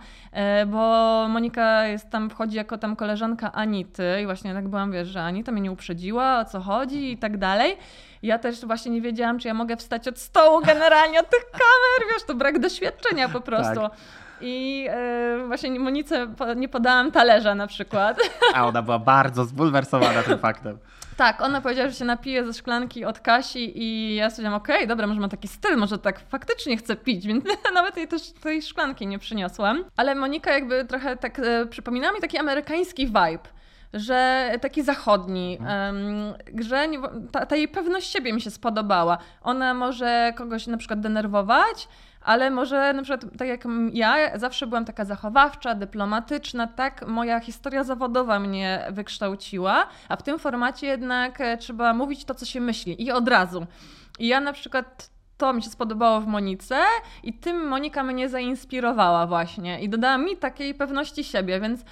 [0.67, 0.79] bo
[1.29, 5.51] Monika jest tam, wchodzi jako tam koleżanka Anity i właśnie tak byłam, wiesz, że Anita
[5.51, 7.77] mnie nie uprzedziła, o co chodzi i tak dalej.
[8.23, 12.13] Ja też właśnie nie wiedziałam, czy ja mogę wstać od stołu generalnie od tych kamer,
[12.13, 13.81] wiesz, to brak doświadczenia po prostu.
[13.81, 13.91] Tak.
[14.41, 14.83] I
[15.37, 18.17] yy, właśnie Monice nie podałam talerza na przykład.
[18.53, 20.77] A ona była bardzo zbulwersowana tym faktem.
[21.17, 24.87] Tak, ona powiedziała, że się napije ze szklanki od Kasi i ja stwierdziłam, okej, okay,
[24.87, 28.61] dobra, może ma taki styl, może tak faktycznie chce pić, więc nawet jej też tej
[28.61, 29.85] szklanki nie przyniosłam.
[29.95, 33.39] Ale Monika jakby trochę tak e, przypomina mi taki amerykański vibe
[33.93, 35.59] że taki zachodni,
[36.61, 36.99] że nie,
[37.31, 39.17] ta, ta jej pewność siebie mi się spodobała.
[39.41, 41.87] Ona może kogoś na przykład denerwować,
[42.21, 47.83] ale może na przykład tak jak ja, zawsze byłam taka zachowawcza, dyplomatyczna, tak moja historia
[47.83, 53.03] zawodowa mnie wykształciła, a w tym formacie jednak e, trzeba mówić to, co się myśli
[53.03, 53.65] i od razu.
[54.19, 56.79] I ja na przykład to mi się spodobało w Monice
[57.23, 61.83] i tym Monika mnie zainspirowała właśnie i dodała mi takiej pewności siebie, więc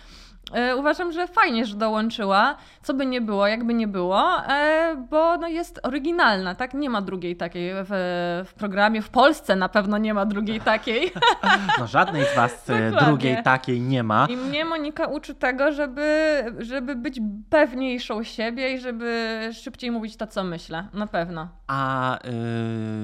[0.78, 5.48] uważam, że fajnie, że dołączyła, co by nie było, jakby nie było, e, bo no
[5.48, 6.74] jest oryginalna, tak?
[6.74, 7.90] Nie ma drugiej takiej w,
[8.50, 9.02] w programie.
[9.02, 11.12] W Polsce na pewno nie ma drugiej takiej.
[11.80, 13.08] No żadnej z was e, Dokładnie.
[13.08, 14.28] drugiej takiej nie ma.
[14.30, 20.28] I mnie Monika uczy tego, żeby, żeby być pewniejszą siebie i żeby szybciej mówić to,
[20.28, 20.88] co myślę.
[20.94, 21.48] Na pewno.
[21.68, 22.20] A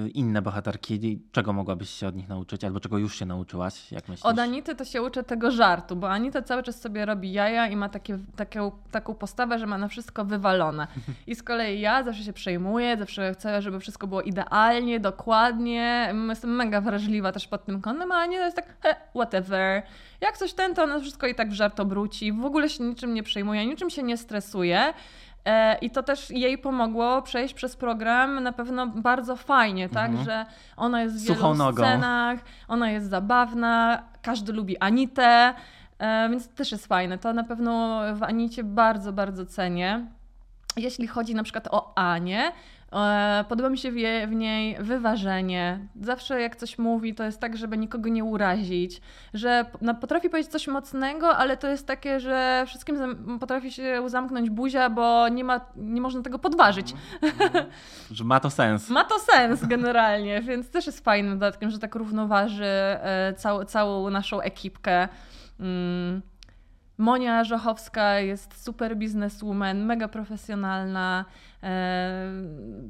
[0.03, 4.09] yy, inne bohaterki, czego mogłabyś się od nich nauczyć, albo czego już się nauczyłaś, jak
[4.09, 4.25] myślisz?
[4.25, 7.75] Od Anity to się uczę tego żartu, bo Anita cały czas sobie robi jaja i
[7.75, 10.87] ma takie, takie, taką postawę, że ma na wszystko wywalone.
[11.27, 16.13] I z kolei ja zawsze się przejmuję, zawsze chcę, żeby wszystko było idealnie, dokładnie.
[16.29, 19.83] Jestem mega wrażliwa też pod tym kątem, a Ania jest tak, he, whatever.
[20.21, 22.33] Jak coś ten, to ona wszystko i tak w żart obróci.
[22.33, 24.93] W ogóle się niczym nie przejmuje, niczym się nie stresuje.
[25.81, 30.09] I to też jej pomogło przejść przez program na pewno bardzo fajnie, tak?
[30.09, 30.25] Mhm.
[30.25, 30.45] Że
[30.77, 31.83] ona jest w wielu nogą.
[31.83, 35.53] scenach, ona jest zabawna, każdy lubi Anitę,
[36.29, 37.17] więc to też jest fajne.
[37.17, 40.07] To na pewno w Anicie bardzo, bardzo cenię.
[40.77, 42.51] Jeśli chodzi na przykład o Anię,
[42.93, 43.91] E, podoba mi się
[44.27, 45.79] w, niej wyważenie.
[46.01, 49.01] Zawsze jak coś mówi, to jest tak, żeby nikogo nie urazić,
[49.33, 52.97] że no, potrafi powiedzieć coś mocnego, ale to jest takie, że wszystkim
[53.39, 56.93] potrafi się zamknąć buzia, bo nie, ma, nie można tego podważyć.
[58.11, 58.89] Że ma to sens.
[58.89, 64.09] Ma to sens generalnie, więc też jest fajnym dodatkiem, że tak równoważy e, całą, całą
[64.09, 65.07] naszą ekipkę.
[65.59, 66.21] Mm.
[66.97, 71.25] Monia Żochowska jest super bizneswoman, mega profesjonalna.
[71.63, 72.21] E,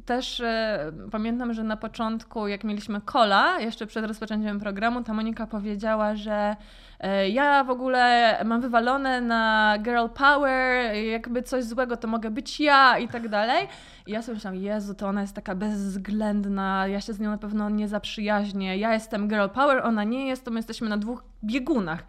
[0.06, 5.48] też e, pamiętam, że na początku, jak mieliśmy kola, jeszcze przed rozpoczęciem programu, ta Monika
[5.48, 6.56] powiedziała, że
[7.00, 12.60] e, ja w ogóle mam wywalone na girl power, jakby coś złego to mogę być
[12.60, 13.68] ja i tak dalej.
[14.06, 17.38] I ja sobie myślałam, Jezu, to ona jest taka bezwzględna, ja się z nią na
[17.38, 18.78] pewno nie zaprzyjaźnię.
[18.78, 22.04] Ja jestem girl power, ona nie jest, to my jesteśmy na dwóch biegunach.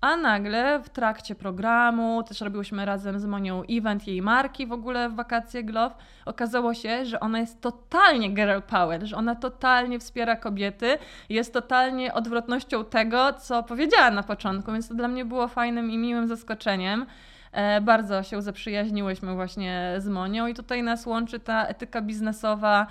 [0.00, 5.08] A nagle w trakcie programu, też robiłyśmy razem z Monią event jej marki w ogóle
[5.08, 5.94] w wakacje Glove,
[6.26, 12.14] okazało się, że ona jest totalnie girl power, że ona totalnie wspiera kobiety, jest totalnie
[12.14, 17.06] odwrotnością tego, co powiedziała na początku, więc to dla mnie było fajnym i miłym zaskoczeniem.
[17.52, 22.86] E, bardzo się zaprzyjaźniłyśmy właśnie z Monią i tutaj nas łączy ta etyka biznesowa,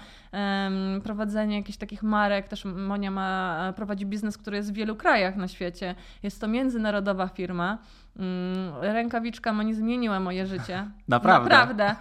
[1.03, 2.47] prowadzenie jakichś takich marek.
[2.47, 5.95] Też Monia ma, prowadzi biznes, który jest w wielu krajach na świecie.
[6.23, 7.77] Jest to międzynarodowa firma.
[8.19, 10.85] Mm, rękawiczka Moni zmieniła moje życie.
[11.07, 11.49] Naprawdę?
[11.49, 11.95] Naprawdę.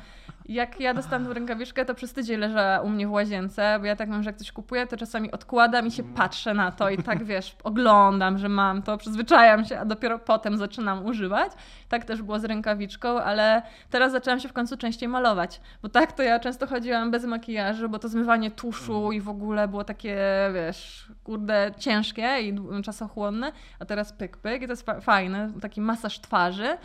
[0.49, 3.97] Jak ja dostałam tę rękawiczkę, to przez tydzień leżała u mnie w łazience, bo ja
[3.97, 6.99] tak mam, że jak coś kupuję, to czasami odkładam i się patrzę na to i
[6.99, 11.53] tak, wiesz, oglądam, że mam to, przyzwyczajam się, a dopiero potem zaczynam używać.
[11.89, 16.13] Tak też było z rękawiczką, ale teraz zaczęłam się w końcu częściej malować, bo tak
[16.13, 20.19] to ja często chodziłam bez makijażu, bo to zmywanie tuszu i w ogóle było takie,
[20.55, 26.21] wiesz, kurde, ciężkie i czasochłonne, a teraz pyk, pyk i to jest fajne, taki masaż
[26.21, 26.79] twarzy.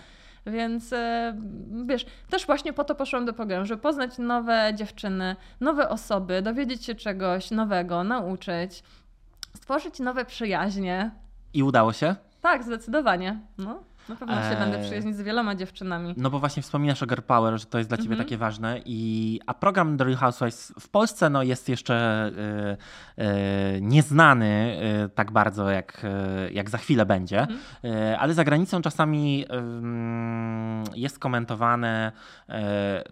[0.45, 1.37] Więc e,
[1.85, 6.85] wiesz, też właśnie po to poszłam do programu, żeby poznać nowe dziewczyny, nowe osoby, dowiedzieć
[6.85, 8.83] się czegoś nowego, nauczyć,
[9.55, 11.11] stworzyć nowe przyjaźnie.
[11.53, 12.15] I udało się?
[12.41, 13.39] Tak, zdecydowanie.
[13.57, 13.83] No.
[14.09, 14.85] Na pewno się będę eee.
[14.85, 16.13] przyjaźnić z wieloma dziewczynami.
[16.17, 18.23] No bo właśnie wspominasz o Girl Power, że to jest dla ciebie mm -hmm.
[18.23, 18.79] takie ważne.
[18.85, 22.27] I, a program The Real Housewives w Polsce no, jest jeszcze
[23.17, 26.05] y, y, nieznany y, tak bardzo, jak,
[26.51, 27.39] jak za chwilę będzie.
[27.39, 28.15] Mm -hmm.
[28.19, 29.45] ale za granicą czasami
[30.95, 32.11] jest komentowane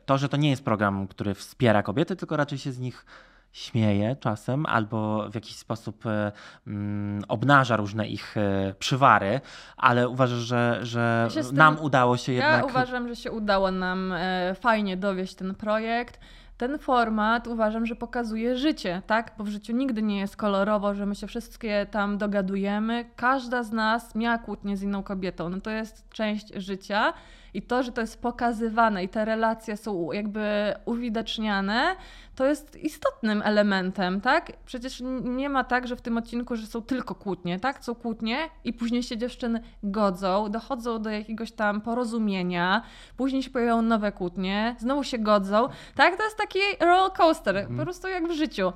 [0.06, 3.06] to, że to nie jest program, który wspiera kobiety, tylko raczej się z nich
[3.52, 6.32] śmieje czasem albo w jakiś sposób e,
[6.68, 9.42] mm, obnaża różne ich e, przywary,
[9.78, 12.60] ale uważasz, że, że ja nam tym, udało się jednak...
[12.60, 16.20] Ja uważam, że się udało nam e, fajnie dowieść ten projekt
[16.62, 19.32] ten format uważam, że pokazuje życie, tak?
[19.38, 23.06] Bo w życiu nigdy nie jest kolorowo, że my się wszystkie tam dogadujemy.
[23.16, 25.50] Każda z nas miała kłótnię z inną kobietą.
[25.50, 27.14] No to jest część życia
[27.54, 31.96] i to, że to jest pokazywane i te relacje są jakby uwidaczniane,
[32.36, 34.52] to jest istotnym elementem, tak?
[34.66, 37.86] Przecież nie ma tak, że w tym odcinku, że są tylko kłótnie, tak?
[37.86, 42.82] Są kłótnie i później się dziewczyny godzą, dochodzą do jakiegoś tam porozumienia,
[43.18, 46.18] później się pojawiają nowe kłótnie, znowu się godzą, tak?
[46.18, 47.78] To jest taki roller coaster, mm.
[47.78, 48.74] po prostu jak w życiu.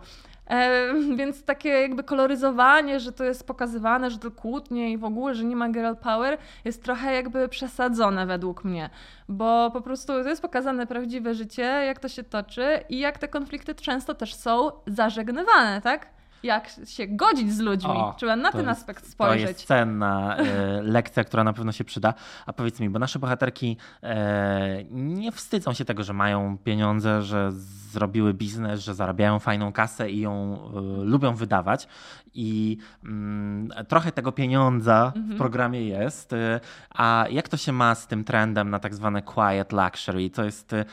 [0.47, 5.35] E, więc takie jakby koloryzowanie, że to jest pokazywane, że to kłótnie i w ogóle,
[5.35, 8.89] że nie ma girl power, jest trochę jakby przesadzone według mnie,
[9.29, 13.27] bo po prostu to jest pokazane prawdziwe życie, jak to się toczy i jak te
[13.27, 16.15] konflikty często też są zażegnywane, tak?
[16.45, 17.91] jak się godzić z ludźmi.
[17.91, 19.43] O, Trzeba na ten jest, aspekt spojrzeć.
[19.43, 20.43] To jest cenna e,
[20.97, 22.13] lekcja, która na pewno się przyda.
[22.45, 27.51] A powiedz mi, bo nasze bohaterki e, nie wstydzą się tego, że mają pieniądze, że
[27.95, 31.87] zrobiły biznes, że zarabiają fajną kasę i ją e, lubią wydawać.
[32.33, 35.35] I mm, trochę tego pieniądza mhm.
[35.35, 36.33] w programie jest.
[36.33, 40.29] E, a jak to się ma z tym trendem na tak zwane quiet luxury?
[40.29, 40.85] To jest, e,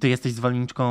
[0.00, 0.86] ty jesteś zwolenniczką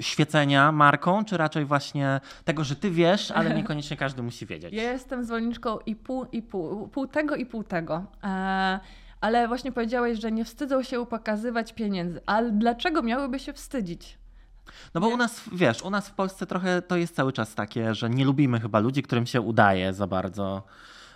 [0.00, 4.72] świecenia marką, czy raczej właśnie tego, że ty wiesz, ale niekoniecznie każdy musi wiedzieć?
[4.74, 8.04] Ja jestem zwolenniczką i pół, i pół, pół tego i pół tego.
[8.24, 8.80] E
[9.20, 12.20] ale właśnie powiedziałeś, że nie wstydzą się pokazywać pieniędzy.
[12.26, 14.18] Ale dlaczego miałyby się wstydzić?
[14.94, 15.14] No bo nie?
[15.14, 18.24] u nas, wiesz, u nas w Polsce trochę to jest cały czas takie, że nie
[18.24, 20.62] lubimy chyba ludzi, którym się udaje za bardzo.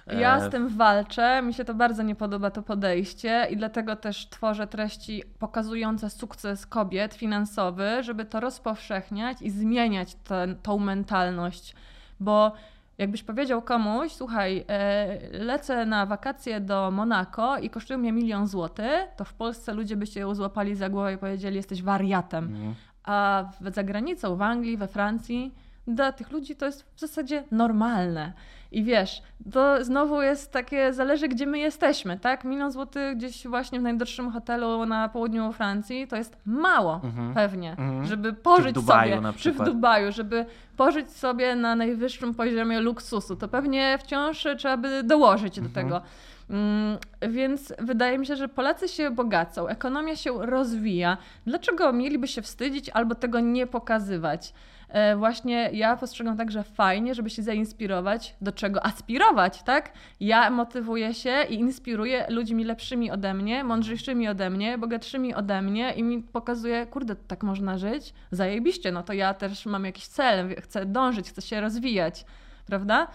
[0.07, 4.29] Ja z tym walczę, mi się to bardzo nie podoba to podejście i dlatego też
[4.29, 11.75] tworzę treści pokazujące sukces kobiet finansowy, żeby to rozpowszechniać i zmieniać ten, tą mentalność,
[12.21, 12.53] bo
[12.99, 19.07] jakbyś powiedział komuś, słuchaj, e, lecę na wakacje do Monako i kosztuje mnie milion złotych,
[19.17, 22.45] to w Polsce ludzie by się złapali za głowę i powiedzieli, jesteś wariatem.
[22.45, 22.75] Mhm.
[23.05, 25.55] A za granicą, w Anglii, we Francji,
[25.87, 28.33] dla tych ludzi to jest w zasadzie normalne.
[28.73, 32.45] I wiesz, to znowu jest takie, zależy gdzie my jesteśmy, tak?
[32.45, 37.35] Milion złotych gdzieś właśnie w najdroższym hotelu na południu Francji to jest mało Mhm.
[37.35, 38.05] pewnie, Mhm.
[38.05, 39.65] żeby pożyć Czy w Dubaju sobie, na czy w.
[39.65, 45.67] Dubaju, żeby pożyć sobie na najwyższym poziomie luksusu, to pewnie wciąż trzeba by dołożyć do
[45.67, 45.87] Mhm.
[45.87, 46.03] tego.
[46.51, 51.17] Mm, więc wydaje mi się, że Polacy się bogacą, ekonomia się rozwija.
[51.47, 54.55] Dlaczego mieliby się wstydzić albo tego nie pokazywać?
[54.89, 59.93] E, Właśnie ja postrzegam tak, że fajnie, żeby się zainspirować, do czego aspirować, tak?
[60.21, 65.93] Ja motywuję się i inspiruję ludźmi lepszymi ode mnie, mądrzejszymi ode mnie, bogatszymi ode mnie
[65.93, 68.15] i mi pokazuje, kurde, tak można żyć?
[68.31, 72.25] Zajebiście, no to ja też mam jakiś cel, chcę dążyć, chcę się rozwijać,
[72.67, 73.07] prawda?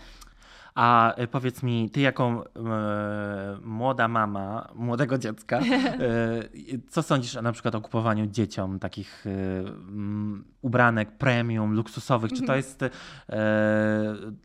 [0.79, 5.63] A y, powiedz mi, ty jako e, młoda mama młodego dziecka, e,
[6.91, 9.29] co sądzisz na przykład o kupowaniu dzieciom takich e,
[10.61, 12.33] ubranek premium, luksusowych?
[12.33, 12.89] Czy to jest e,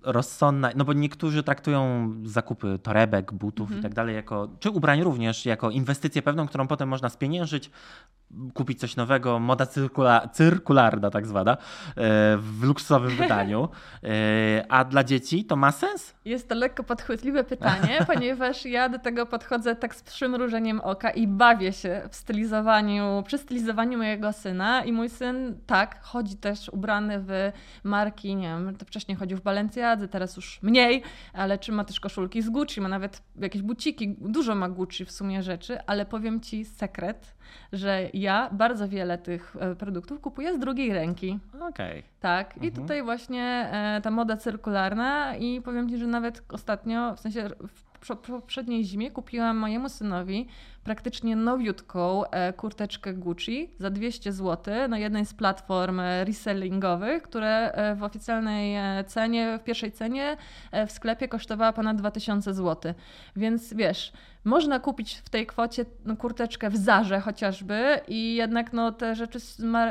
[0.02, 0.70] rozsądna?
[0.76, 5.70] No bo niektórzy traktują zakupy torebek, butów i tak dalej jako, czy ubrań również, jako
[5.70, 7.70] inwestycję pewną, którą potem można spieniężyć,
[8.54, 11.56] kupić coś nowego, moda cyrkula, cyrkularna tak zwana, e,
[12.36, 13.68] w luksusowym wydaniu.
[14.04, 16.14] E, A dla dzieci to ma sens?
[16.24, 21.26] Jest to lekko podchwytliwe pytanie, ponieważ ja do tego podchodzę tak z przymrużeniem oka i
[21.26, 27.20] bawię się w stylizowaniu, przy stylizowaniu mojego syna i mój syn tak, chodzi też ubrany
[27.20, 27.52] w
[27.84, 32.00] marki, nie wiem, to wcześniej chodził w Balenciadze, teraz już mniej, ale czy ma też
[32.00, 36.40] koszulki z Gucci, ma nawet jakieś buciki, dużo ma Gucci w sumie rzeczy, ale powiem
[36.40, 37.34] Ci sekret,
[37.72, 41.38] że ja bardzo wiele tych e, produktów kupuję z drugiej ręki.
[41.60, 42.02] Okej.
[42.20, 42.72] Tak, i Mhm.
[42.82, 47.98] tutaj właśnie e, ta moda cyrkularna i powiem Ci, że nawet ostatnio, w sensie w
[48.00, 50.48] prze- poprzedniej zimie kupiłam mojemu synowi
[50.84, 58.02] praktycznie nowiutką e, kurteczkę Gucci za 200 zł na jednej z platform resellingowych, które w
[58.02, 58.76] oficjalnej
[59.06, 60.36] cenie, w pierwszej cenie
[60.86, 62.94] w sklepie kosztowała ponad 2000 zł.
[63.36, 64.12] Więc wiesz,
[64.44, 69.38] można kupić w tej kwocie no, kurteczkę w Zarze chociażby i jednak no, te rzeczy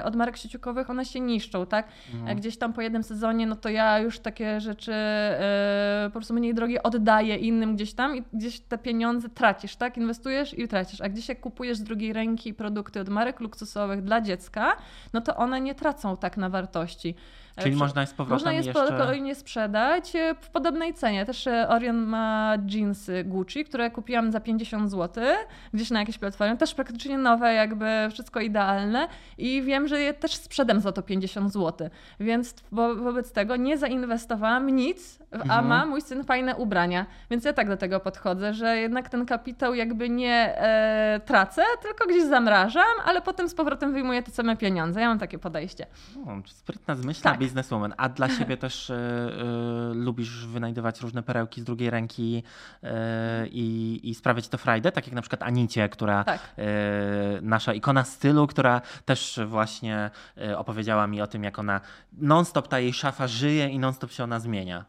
[0.03, 1.87] od marek sieciukowych, one się niszczą, tak?
[2.27, 6.33] A gdzieś tam po jednym sezonie, no to ja już takie rzeczy e, po prostu
[6.33, 9.97] mniej drogie oddaję innym gdzieś tam i gdzieś te pieniądze tracisz, tak?
[9.97, 11.01] Inwestujesz i tracisz.
[11.01, 14.77] A gdzieś jak kupujesz z drugiej ręki produkty od marek luksusowych dla dziecka,
[15.13, 17.15] no to one nie tracą tak na wartości.
[17.59, 18.87] Czyli można je z powrotem można je jeszcze...
[18.87, 21.25] spokojnie sprzedać e, w podobnej cenie.
[21.25, 25.23] Też e, Orion ma jeansy Gucci, które kupiłam za 50 zł,
[25.73, 30.35] gdzieś na jakiejś platformie, też praktycznie nowe, jakby wszystko idealne i wiem, że je też
[30.35, 31.89] sprzedam za to 50 zł.
[32.19, 35.67] Więc wo wobec tego nie zainwestowałam nic, a Mhm.
[35.67, 37.05] ma mój syn fajne ubrania.
[37.31, 42.07] Więc ja tak do tego podchodzę, że jednak ten kapitał jakby nie e, tracę, tylko
[42.07, 45.01] gdzieś zamrażam, ale potem z powrotem wyjmuję te same pieniądze.
[45.01, 45.85] Ja mam takie podejście.
[46.27, 47.42] O, sprytna, zmyślna Tak.
[47.43, 47.93] Bizneswoman.
[47.97, 52.43] A dla siebie też e, e, lubisz wynajdywać różne perełki z drugiej ręki
[52.83, 56.55] e, i, i sprawiać to frajdę, tak jak na przykład Anicie, która Tak.
[57.41, 60.09] nasza ikona stylu, która też właśnie
[60.57, 61.81] opowiedziała mi o tym, jak ona
[62.17, 64.85] non-stop ta jej szafa żyje i non-stop się ona zmienia.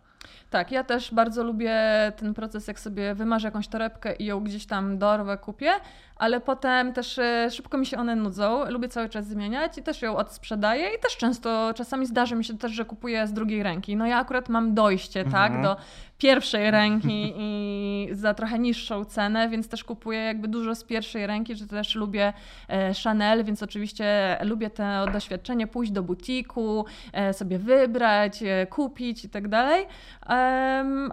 [0.55, 1.77] Tak, ja też bardzo lubię
[2.17, 5.71] ten proces, jak sobie wymarzę jakąś torebkę i ją gdzieś tam dorwę, kupię,
[6.17, 10.03] ale potem też e, szybko mi się one nudzą, lubię cały czas zmieniać i też
[10.03, 13.97] ją odsprzedaję i też często, czasami zdarzy mi się też, że kupuję z drugiej ręki.
[13.97, 15.63] No ja akurat mam dojście, tak, Mhm.
[15.63, 15.77] do
[16.25, 21.55] pierwszej ręki i za trochę niższą cenę, więc też kupuję jakby dużo z pierwszej ręki,
[21.55, 22.33] że też lubię
[22.69, 29.25] e, Chanel, więc oczywiście lubię to doświadczenie, pójść do butiku, e, sobie wybrać, e, kupić
[29.25, 29.87] i tak dalej.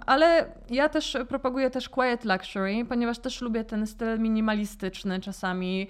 [0.06, 5.88] Ale ja też propaguję też quiet luxury, ponieważ też lubię ten styl minimalistyczny, czasami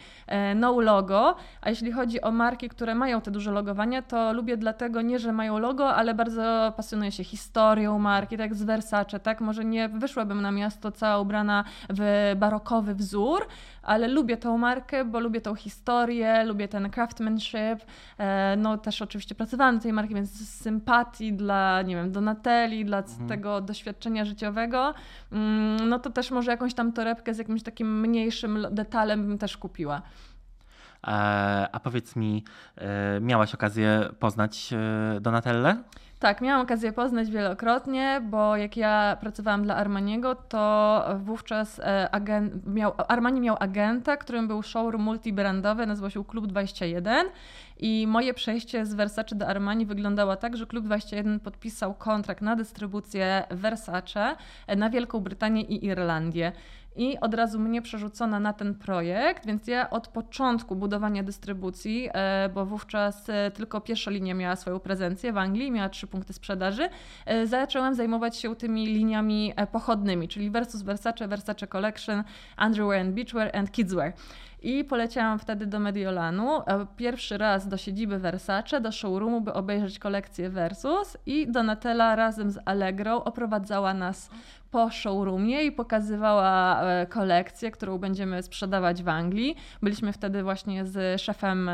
[0.55, 1.35] no logo.
[1.61, 5.31] A jeśli chodzi o marki, które mają te duże logowania, to lubię dlatego nie, że
[5.31, 9.41] mają logo, ale bardzo pasjonuję się historią marki, tak z Versace, tak?
[9.41, 13.47] Może nie wyszłabym na miasto cała ubrana w barokowy wzór,
[13.83, 17.79] ale lubię tą markę, bo lubię tą historię, lubię ten craftsmanship.
[18.17, 22.97] E, No też oczywiście pracowałam tej marki, więc z sympatii dla, nie wiem, Donatelli, dla
[22.97, 23.27] Mhm.
[23.29, 24.93] tego doświadczenia życiowego,
[25.31, 29.57] mm, no to też może jakąś tam torebkę z jakimś takim mniejszym detalem bym też
[29.57, 30.01] kupiła.
[31.07, 31.11] E,
[31.71, 32.43] a powiedz mi,
[32.77, 35.75] e, miałaś okazję poznać e, Donatellę?
[36.21, 42.61] Tak, miałam okazję poznać wielokrotnie, bo jak ja pracowałam dla Armaniego, to wówczas e, agen,
[42.65, 47.25] miał, Armani miał agenta, którym był showroom multibrandowy, nazywał się Klub 21
[47.79, 52.55] i moje przejście z Versace do Armani wyglądało tak, że Klub 21 podpisał kontrakt na
[52.55, 54.35] dystrybucję Versace
[54.67, 56.51] e, na Wielką Brytanię i Irlandię.
[56.95, 62.49] I od razu mnie przerzucono na ten projekt, więc ja od początku budowania dystrybucji, e,
[62.49, 66.89] bo wówczas e, tylko pierwsza linia miała swoją prezencję w Anglii, miała trzy punkty sprzedaży,
[67.25, 72.23] e, zaczęłam zajmować się tymi liniami pochodnymi, czyli Versus Versace, Versace Collection,
[72.65, 74.13] Underwear and Beachwear and Kidswear.
[74.63, 76.61] I poleciałam wtedy do Mediolanu,
[76.97, 82.59] pierwszy raz do siedziby Versace, do showroomu, by obejrzeć kolekcję Versus i Donatella razem z
[82.65, 84.29] Allegro oprowadzała nas
[84.71, 89.55] po showroomie i pokazywała e, kolekcję, którą będziemy sprzedawać w Anglii.
[89.81, 91.73] Byliśmy wtedy właśnie z szefem e,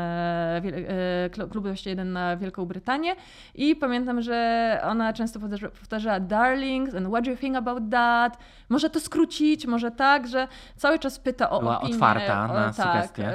[0.56, 3.16] e, klubu 21 na Wielką Brytanię
[3.54, 5.40] i pamiętam, że ona często
[5.80, 8.38] powtarzała darlings and what do you think about that?
[8.68, 12.72] Może to skrócić, może tak, że cały czas pyta o Była opinię, otwarta na o,
[12.72, 13.32] tak, sugestie.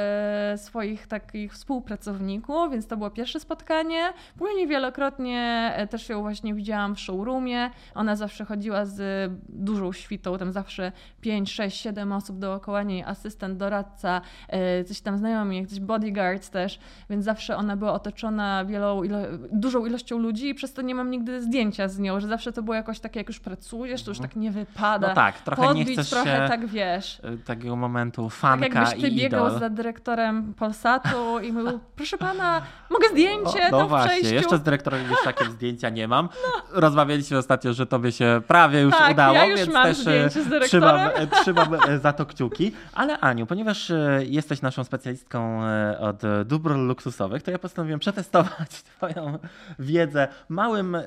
[0.58, 4.14] swoich takich współpracowników, więc to było pierwsze spotkanie.
[4.38, 7.70] Później wielokrotnie też ją właśnie widziałam w showroomie.
[7.96, 10.92] Ona zawsze chodziła z dużą świtą, tam zawsze
[11.22, 16.80] 5, 6, 7 osób dookoła niej, asystent, doradca, e, coś tam znajomi, jakiś bodyguards też,
[17.10, 19.18] więc zawsze ona była otoczona wielą, ilo
[19.52, 22.64] dużą ilością ludzi i przez to nie mam nigdy zdjęcia z nią, że zawsze to
[22.64, 25.08] było jakoś takie, jak już pracujesz, to już tak nie wypada.
[25.08, 27.22] No tak, trochę Podbić, nie chcesz trochę tak wiesz.
[27.24, 29.60] E, takiego momentu fanka tak jakbyś ty i biegał idol.
[29.60, 34.34] za dyrektorem Polsatu i mówił, proszę pana, mogę zdjęcie no w właśnie, przejściu?
[34.34, 36.30] jeszcze z dyrektorem Wieszakiem zdjęcia nie mam.
[36.72, 40.02] Rozmawialiśmy ostatnio, że tobie się prawie już Tak, udało, ja już więc mam też e,
[40.02, 40.68] zdjęcie z dyrektorem.
[40.68, 42.72] trzymam, e, trzymam e, za to kciuki.
[42.94, 45.62] Ale Aniu, ponieważ jesteś naszą specjalistką
[46.00, 49.40] od dóbr luksusowych, to ja postanowiłem przetestować twoją
[49.80, 50.98] wiedzę małym,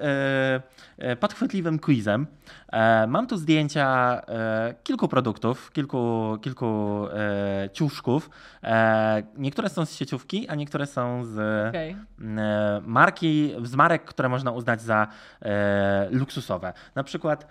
[1.21, 2.27] podchwytliwym quizem.
[3.09, 4.21] Mam tu zdjęcia
[4.85, 7.09] kilku produktów, kilku, kilku
[7.73, 8.31] ciuszków.
[9.37, 14.83] Niektóre są z sieciówki, a niektóre są z e, marki, z marek, które można uznać
[14.83, 15.07] za
[16.11, 16.73] luksusowe.
[16.95, 17.47] Na przykład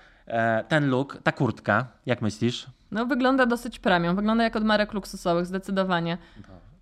[0.67, 2.67] ten look, ta kurtka, jak myślisz?
[2.91, 6.17] No wygląda dosyć premium, wygląda jak od marek luksusowych, zdecydowanie.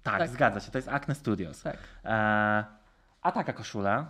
[0.03, 0.29] Tak, Tak.
[0.29, 1.61] zgadza się, to jest Acne Studios.
[1.63, 1.77] Tak.
[2.05, 2.63] E,
[3.21, 4.05] a taka koszula.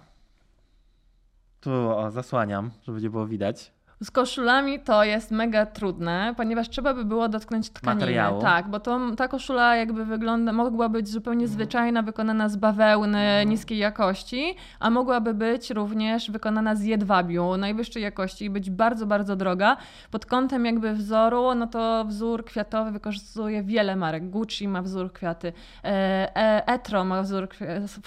[1.62, 3.72] Tu o, zasłaniam, żeby nie było widać.
[4.04, 8.02] Z koszulami to jest mega trudne, ponieważ trzeba by było dotknąć tkaniny.
[8.02, 8.42] Materiału.
[8.42, 13.78] Tak, bo to, ta koszula jakby wygląda, mogła być zupełnie zwyczajna, wykonana z bawełny niskiej
[13.78, 19.78] jakości, a mogłaby być również wykonana z jedwabiu najwyższej jakości i być bardzo, bardzo droga.
[20.12, 24.30] Pod kątem jakby wzoru, no to wzór kwiatowy wykorzystuje wiele marek.
[24.30, 27.48] Gucci ma wzór kwiaty, e, e, Etro ma wzór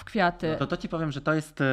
[0.05, 0.49] kwiaty.
[0.51, 1.65] No to, to ci powiem, że to jest e,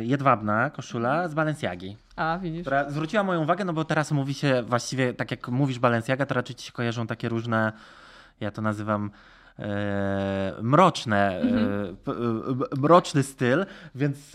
[0.00, 1.96] jedwabna koszula z Balenciagi.
[2.16, 2.60] A, widzisz.
[2.62, 6.34] która zwróciła moją uwagę, no bo teraz mówi się właściwie, tak jak mówisz Balenciaga, to
[6.34, 7.72] raczej ci się kojarzą takie różne,
[8.40, 9.10] ja to nazywam
[9.58, 11.44] e, mroczne, e,
[12.04, 14.34] p- e, mroczny styl, więc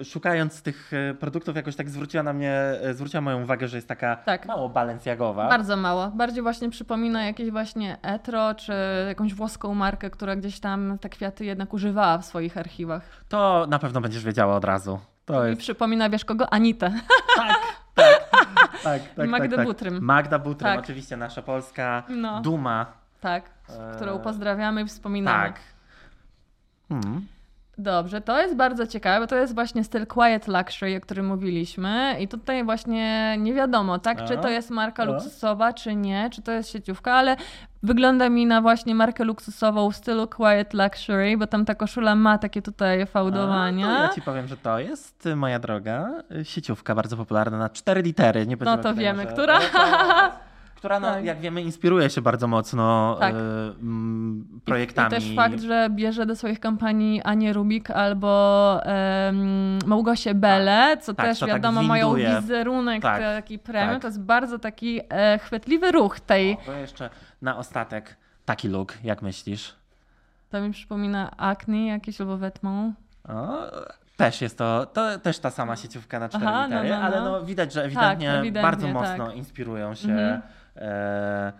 [0.00, 2.52] e, szukając tych e, produktów jakoś tak zwróciła na mnie,
[2.82, 4.46] e, zwróciła moją uwagę, że jest taka Tak.
[4.46, 5.48] mało balenciagowa.
[5.48, 6.08] Bardzo mało.
[6.08, 8.72] Bardziej właśnie przypomina jakieś właśnie etro, czy
[9.08, 13.02] jakąś włoską markę, która gdzieś tam te kwiaty jednak używała w swoich archiwach.
[13.28, 14.98] To na pewno będziesz wiedziała od razu.
[15.28, 16.52] To I jest przypomina, wiesz kogo?
[16.52, 16.92] Anitę.
[17.36, 17.56] tak,
[17.94, 18.30] tak,
[18.82, 19.66] tak, tak, Magdę tak, tak.
[19.66, 19.98] Butrym.
[20.02, 20.80] Magda Butrym, Tak.
[20.80, 22.40] oczywiście nasza polska No.
[22.40, 22.86] duma.
[23.20, 23.50] Tak,
[23.96, 25.38] którą pozdrawiamy i wspominamy.
[25.48, 25.60] Tak.
[26.88, 27.26] Hmm.
[27.80, 32.16] Dobrze, to jest bardzo ciekawe, bo to jest właśnie styl quiet luxury, o którym mówiliśmy
[32.20, 34.42] i tutaj właśnie nie wiadomo, tak, czy A?
[34.42, 35.06] to jest marka A?
[35.06, 37.36] luksusowa, czy nie, czy to jest sieciówka, ale
[37.82, 42.38] wygląda mi na właśnie markę luksusową w stylu quiet luxury, bo tam ta koszula ma
[42.38, 43.86] takie tutaj A, fałdowania.
[43.96, 46.10] To ja ci powiem, że to jest, y, moja droga,
[46.40, 48.46] y, sieciówka bardzo popularna na cztery litery.
[48.46, 49.58] Nie No to wiemy, może- która.
[50.78, 51.24] Która, no, Tak.
[51.24, 53.34] jak wiemy, inspiruje się bardzo mocno Tak.
[53.34, 55.08] y, mm, I, projektami.
[55.08, 61.14] I też fakt, że bierze do swoich kampanii Anię Rubik albo em, Małgosię Bele, co
[61.14, 63.92] Tak, też to tak wiadomo mają wizerunek Tak, taki premium.
[63.92, 64.02] tak.
[64.02, 66.52] To jest bardzo taki e, chwytliwy ruch tej.
[66.52, 67.10] O, to jeszcze
[67.42, 69.74] na ostatek taki look, jak myślisz?
[70.50, 72.94] To mi przypomina Acne jakieś albo Wetmont.
[73.28, 73.58] O,
[74.16, 77.20] też jest to, to też ta sama sieciówka na cztery Aha, no, litery, no, ale
[77.20, 77.24] no.
[77.24, 79.36] no, widać, że ewidentnie, ewidentnie, bardzo mocno tak.
[79.36, 80.08] inspirują się.
[80.08, 80.40] Mhm.
[80.78, 81.52] E,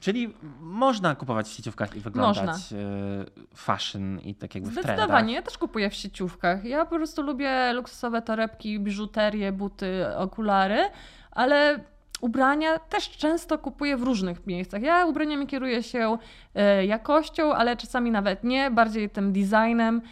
[0.00, 2.78] czyli można kupować w sieciówkach i wyglądać Można.
[2.78, 3.24] e,
[3.54, 5.30] fashion i tak jakby w Zdecydowanie, trendach.
[5.30, 6.64] ja też kupuję w sieciówkach.
[6.64, 10.90] Ja po prostu lubię luksusowe torebki, biżuterię, buty, okulary,
[11.30, 11.80] ale
[12.20, 14.82] ubrania też często kupuję w różnych miejscach.
[14.82, 16.18] Ja ubraniami kieruję się
[16.54, 20.02] e, jakością, ale czasami nawet nie, bardziej tym designem.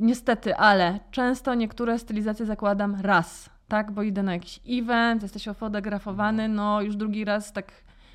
[0.00, 6.48] Niestety, ale często niektóre stylizacje zakładam raz, tak, bo idę na jakiś event, jesteś ofotografowany,
[6.48, 7.72] no już drugi raz tak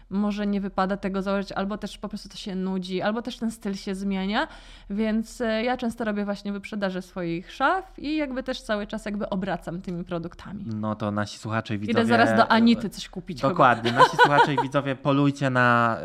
[0.10, 3.52] może nie wypada tego założyć, albo też po prostu to się nudzi, albo też ten
[3.52, 4.48] styl się zmienia,
[4.90, 9.30] więc e, ja często robię właśnie wyprzedaże swoich szaf i jakby też cały czas jakby
[9.30, 10.66] obracam tymi produktami.
[10.66, 12.02] No to nasi słuchacze i widzowie...
[12.02, 13.42] Idę zaraz do Anity coś kupić.
[13.42, 14.04] Dokładnie, chyba.
[14.04, 15.98] nasi słuchacze i widzowie polujcie na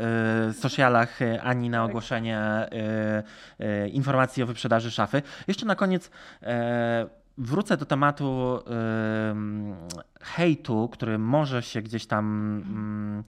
[0.49, 1.91] y, socialach Ani na tak.
[1.91, 2.69] ogłoszenie
[3.61, 5.23] y, y, informacji o wyprzedaży szafy.
[5.49, 6.11] Jeszcze na koniec
[7.39, 8.61] wrócę do tematu
[10.21, 13.25] hejtu, który może się gdzieś tam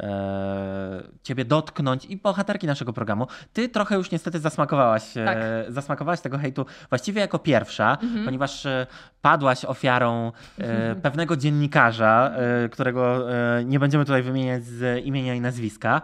[0.00, 3.26] e, ciebie dotknąć i bohaterki naszego programu.
[3.52, 5.38] Ty trochę już niestety zasmakowałaś, e, tak.
[5.40, 8.24] e, zasmakowałaś tego hejtu właściwie jako pierwsza, mhm.
[8.24, 8.86] ponieważ e,
[9.22, 12.32] padłaś ofiarą e, pewnego dziennikarza,
[12.70, 13.26] którego
[13.64, 16.02] nie będziemy tutaj wymieniać z imienia i nazwiska,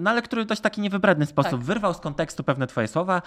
[0.00, 1.60] no ale który w dość taki niewybredny sposób tak.
[1.60, 3.22] wyrwał z kontekstu pewne twoje słowa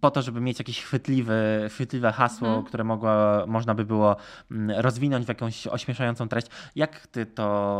[0.00, 1.34] po to, żeby mieć jakieś chwytliwe,
[1.68, 2.66] chwytliwe hasło, mhm.
[2.66, 3.10] które mogło,
[3.46, 4.16] można by było
[4.50, 6.46] mm, rozwinąć w jakąś ośmieszającą treść.
[6.76, 7.71] Jak ty to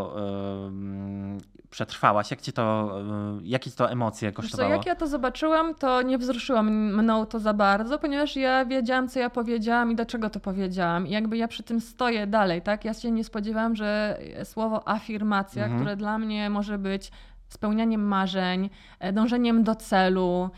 [1.71, 2.31] przetrwałaś?
[2.31, 2.95] Jak ci to,
[3.43, 4.69] jakie to emocje kosztowało?
[4.69, 9.09] Co, jak ja to zobaczyłam, to nie wzruszyłam mną to za bardzo, ponieważ ja wiedziałam,
[9.09, 11.07] co ja powiedziałam i dlaczego to powiedziałam.
[11.07, 12.85] I jakby ja przy tym stoję dalej, tak?
[12.85, 15.81] Ja się nie spodziewałam, że słowo afirmacja, mhm.
[15.81, 17.11] które dla mnie może być
[17.53, 20.51] spełnianiem marzeń, e, dążeniem do celu,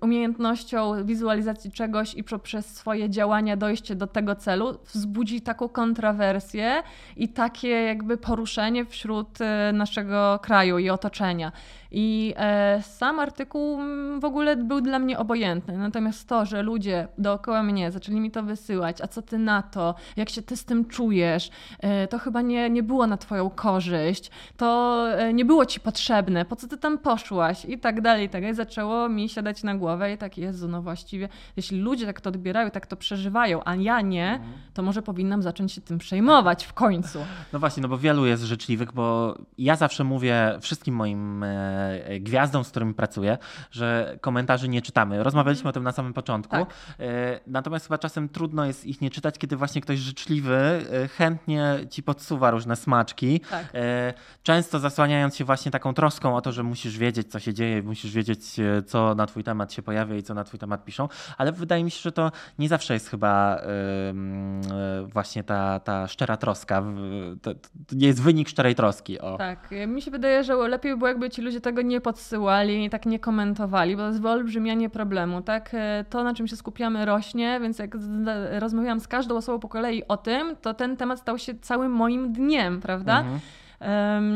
[0.00, 6.82] umiejętnością wizualizacji czegoś i poprzez swoje działania dojście do tego celu wzbudzi taką kontrowersję
[7.16, 11.52] i takie jakby poruszenie wśród e, naszego kraju i otoczenia.
[11.90, 13.78] I e, sam artykuł
[14.20, 15.78] w ogóle był dla mnie obojętny.
[15.78, 19.94] Natomiast to, że ludzie dookoła mnie zaczęli mi to wysyłać, a co ty na to,
[20.16, 24.30] jak się ty z tym czujesz, e, to chyba nie, nie było na twoją korzyść,
[24.56, 28.28] to e, nie było ci potrzebne, po co ty tam poszłaś i tak dalej, i
[28.28, 28.54] tak dalej.
[28.54, 32.70] Zaczęło mi siadać na głowę i tak, Jezu, no właściwie, jeśli ludzie tak to odbierają,
[32.70, 34.52] tak to przeżywają, a ja nie, mhm.
[34.74, 37.18] to może powinnam zacząć się tym przejmować w końcu.
[37.52, 41.44] No właśnie, no bo wielu jest życzliwych, bo ja zawsze mówię wszystkim moim
[42.20, 43.38] gwiazdą, z którymi pracuję,
[43.70, 45.22] że komentarzy nie czytamy.
[45.22, 46.56] Rozmawialiśmy o tym na samym początku.
[46.56, 46.70] Tak.
[47.00, 51.78] E, natomiast chyba czasem trudno jest ich nie czytać, kiedy właśnie ktoś życzliwy e, chętnie
[51.90, 53.40] ci podsuwa różne smaczki.
[53.40, 53.72] Tak.
[54.42, 58.12] Często zasłaniając się właśnie taką troską o to, że musisz wiedzieć, co się dzieje, musisz
[58.12, 58.40] wiedzieć,
[58.86, 61.08] co na twój temat się pojawia i co na twój temat piszą.
[61.38, 63.62] Ale wydaje mi się, że to nie zawsze jest chyba
[65.12, 66.84] właśnie ta, ta szczera troska.
[67.42, 67.50] To,
[67.92, 69.20] nie jest wynik szczerej troski.
[69.20, 69.38] O.
[69.38, 69.70] Tak.
[69.86, 73.18] Mi się wydaje, że lepiej by było, jakby ci ludzie tego nie podsyłali, tak nie
[73.18, 75.70] komentowali, bo to jest wyolbrzymianie problemu, tak?
[75.72, 77.96] E, to, na czym się skupiamy, rośnie, więc jak
[78.58, 82.32] rozmawiałam z każdą osobą po kolei o tym, to ten temat stał się całym moim
[82.32, 83.20] dniem, prawda?
[83.20, 83.40] Mhm.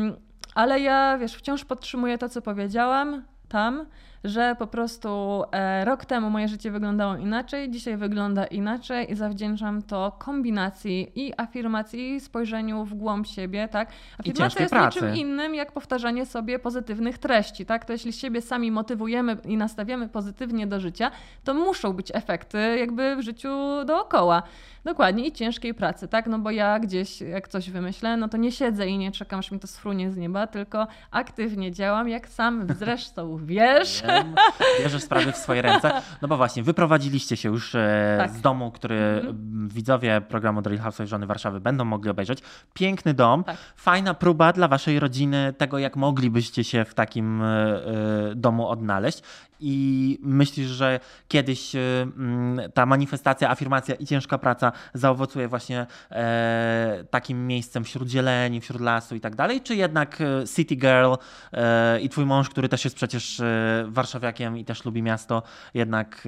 [0.05, 0.15] Um,
[0.55, 3.85] ale ja, wiesz, wciąż podtrzymuję to, co powiedziałam tam
[4.23, 9.81] że po prostu e, rok temu moje życie wyglądało inaczej, dzisiaj wygląda inaczej i zawdzięczam
[9.81, 13.89] to kombinacji i afirmacji, i spojrzeniu w głąb siebie, tak?
[14.19, 14.99] Afirmacja jest pracy.
[14.99, 17.85] niczym innym jak powtarzanie sobie pozytywnych treści, tak?
[17.85, 21.11] To jeśli siebie sami motywujemy i nastawiamy pozytywnie do życia,
[21.43, 23.49] to muszą być efekty jakby w życiu
[23.85, 24.43] dookoła.
[24.83, 26.27] Dokładnie i ciężkiej pracy, tak?
[26.27, 29.51] No bo ja gdzieś, jak coś wymyślę, no to nie siedzę i nie czekam, aż
[29.51, 34.03] mi to sfrunie z nieba, tylko aktywnie działam, jak sam zresztą wiesz.
[34.13, 34.35] Wiem,
[34.79, 36.01] bierzesz sprawy w swoje ręce.
[36.21, 38.31] No bo właśnie, wyprowadziliście się już e, tak.
[38.31, 39.69] z domu, który mhm.
[39.69, 42.39] widzowie programu Drill House Żony Warszawy będą mogli obejrzeć.
[42.73, 43.57] Piękny dom, tak.
[43.75, 49.21] fajna próba dla waszej rodziny tego, jak moglibyście się w takim e, e, domu odnaleźć
[49.63, 57.03] i myślisz, że kiedyś y, mm, ta manifestacja, afirmacja i ciężka praca zaowocuje właśnie e,
[57.09, 61.13] takim miejscem wśród zieleni, wśród lasu i tak dalej, czy jednak e, City Girl
[61.53, 63.41] e, i twój mąż, który też jest przecież
[63.85, 65.43] warszawiakiem i też lubi miasto,
[65.73, 66.27] jednak...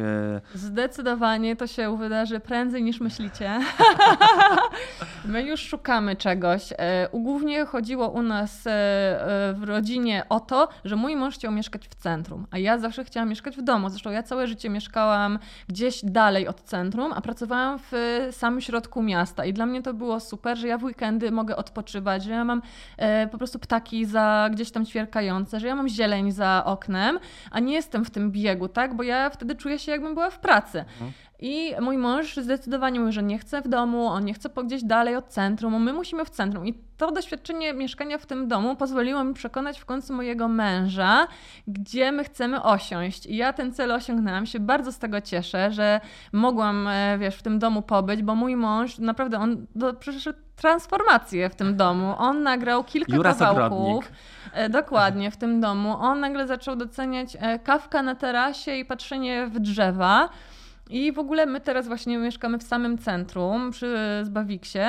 [0.54, 3.60] Zdecydowanie to się wydarzy prędzej niż myślicie.
[5.26, 6.74] My już szukamy czegoś.
[7.14, 8.62] Głównie chodziło u nas
[9.54, 13.25] w rodzinie o to, że mój mąż chciał mieszkać w centrum, a ja zawsze chciałam
[13.26, 13.90] mieszkać w domu.
[13.90, 17.92] Zresztą ja całe życie mieszkałam gdzieś dalej od centrum, a pracowałam w
[18.32, 22.24] samym środku miasta i dla mnie to było super, że ja w weekendy mogę odpoczywać,
[22.24, 22.62] że ja mam
[22.98, 27.20] e, po prostu ptaki za gdzieś tam ćwierkające, że ja mam zieleń za oknem,
[27.52, 28.96] a nie jestem w tym biegu, tak?
[28.96, 30.80] Bo ja wtedy czuję się jakbym była w pracy.
[30.80, 31.12] Mhm.
[31.40, 35.16] I mój mąż zdecydowanie mówi, że nie chce w domu, on nie chce gdzieś dalej
[35.16, 36.68] od centrum, my musimy w centrum.
[36.68, 41.28] I to doświadczenie mieszkania w tym domu pozwoliło mi przekonać w końcu mojego męża,
[41.68, 43.26] gdzie my chcemy osiąść.
[43.26, 46.02] I ja ten cel osiągnęłam, się bardzo z tego cieszę, że
[46.34, 51.50] mogłam, e, wiesz, w tym domu pobyć, bo mój mąż naprawdę, on do, przeszedł transformację
[51.50, 52.16] w tym domu.
[52.18, 54.12] On nagrał kilka Jura kawałków.
[54.54, 55.98] E, dokładnie, w tym domu.
[56.00, 60.30] On nagle zaczął doceniać e, kawkę na terasie i patrzenie w drzewa.
[60.90, 64.80] I w ogóle my teraz właśnie mieszkamy w samym centrum przy Zbawiksie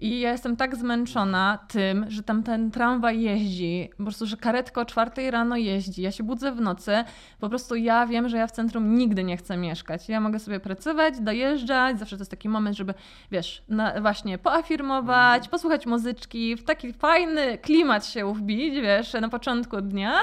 [0.00, 4.80] I ja jestem tak zmęczona tym, że tam ten tramwaj jeździ, po prostu, że karetka
[4.80, 7.04] o czwartej rano jeździ, ja się budzę w nocy,
[7.40, 10.08] po prostu ja wiem, że ja w centrum nigdy nie chcę mieszkać.
[10.08, 12.94] Ja mogę sobie pracować, dojeżdżać, zawsze to jest taki moment, żeby,
[13.30, 15.50] wiesz, na, właśnie poafirmować, Mhm.
[15.50, 20.14] posłuchać muzyczki, w taki fajny klimat się wbić, wiesz, na początku dnia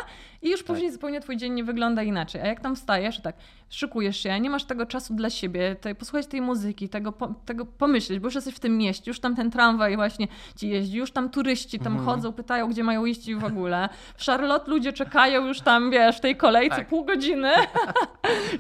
[0.42, 2.42] i już później zupełnie twój dzień nie wygląda inaczej.
[2.42, 3.36] A jak tam wstajesz, tak,
[3.70, 7.66] szykujesz się, nie masz tego czasu dla siebie, tej, posłuchać tej muzyki, tego, po, tego
[7.66, 9.63] pomyśleć, bo już jesteś w tym mieście, już tam ten tramwaj
[9.96, 12.06] właśnie ci jeździ, już tam turyści tam Mhm.
[12.06, 13.90] chodzą, pytają, gdzie mają iść i w ogóle.
[14.18, 16.88] W Charlotte ludzie czekają już tam, wiesz, w tej kolejce Tak.
[16.88, 17.50] pół godziny.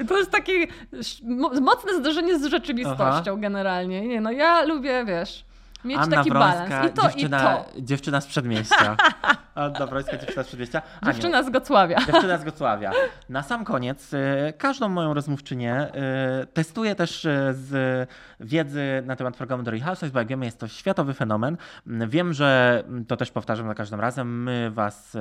[0.07, 0.53] To jest takie
[1.61, 4.07] mocne zderzenie z rzeczywistością generalnie.
[4.07, 5.45] Nie, no ja lubię, wiesz,
[5.85, 6.91] mieć Anna taki Wrońska, balans.
[6.91, 7.81] I to, dziewczyna, i to.
[7.81, 8.95] dziewczyna z przedmieścia.
[9.55, 10.81] Anna Wrońska, dziewczyna z przedmieścia.
[11.01, 11.97] Aniu, Dziewczyna z Gocławia.
[12.05, 12.91] Dziewczyna z Gocławia.
[13.29, 15.87] Na sam koniec y, każdą moją rozmówczynię
[16.43, 18.09] y, testuję też y, z
[18.43, 21.57] wiedzy na temat programu Real Housewives, bo jak wiemy jest to światowy fenomen.
[22.07, 24.43] Wiem, że to też powtarzam za każdym razem.
[24.43, 25.19] My was y,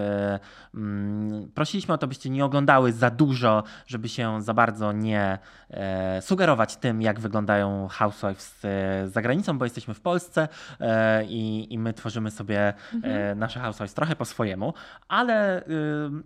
[0.75, 5.39] mm, prosiliśmy o to, byście nie oglądały za dużo, żeby się za bardzo nie
[5.70, 10.49] e, sugerować tym, jak wyglądają Housewives e, za granicą, bo jesteśmy w Polsce
[10.81, 14.75] e, i, i my tworzymy sobie e, nasze Housewives trochę po swojemu,
[15.09, 15.62] ale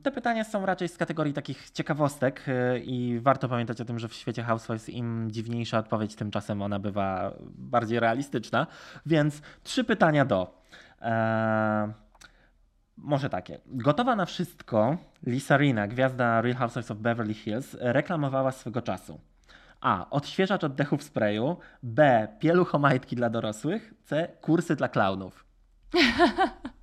[0.03, 2.45] te pytania są raczej z kategorii takich ciekawostek
[2.85, 7.33] i warto pamiętać o tym, że w świecie Housewives im dziwniejsza odpowiedź, tymczasem ona bywa
[7.59, 8.67] bardziej realistyczna.
[9.07, 10.63] Więc trzy pytania do.
[11.03, 11.93] E,
[12.97, 13.61] może takie.
[13.67, 19.21] Gotowa na wszystko, Lisa Rina, gwiazda Real Housewives of Beverly Hills, reklamowała swego czasu.
[19.81, 20.11] A.
[20.11, 21.57] Odświeżacz oddechu w sprayu.
[21.83, 22.29] B.
[22.39, 23.95] Pieluchomajtki dla dorosłych.
[24.05, 24.29] C.
[24.41, 25.45] Kursy dla klaunów.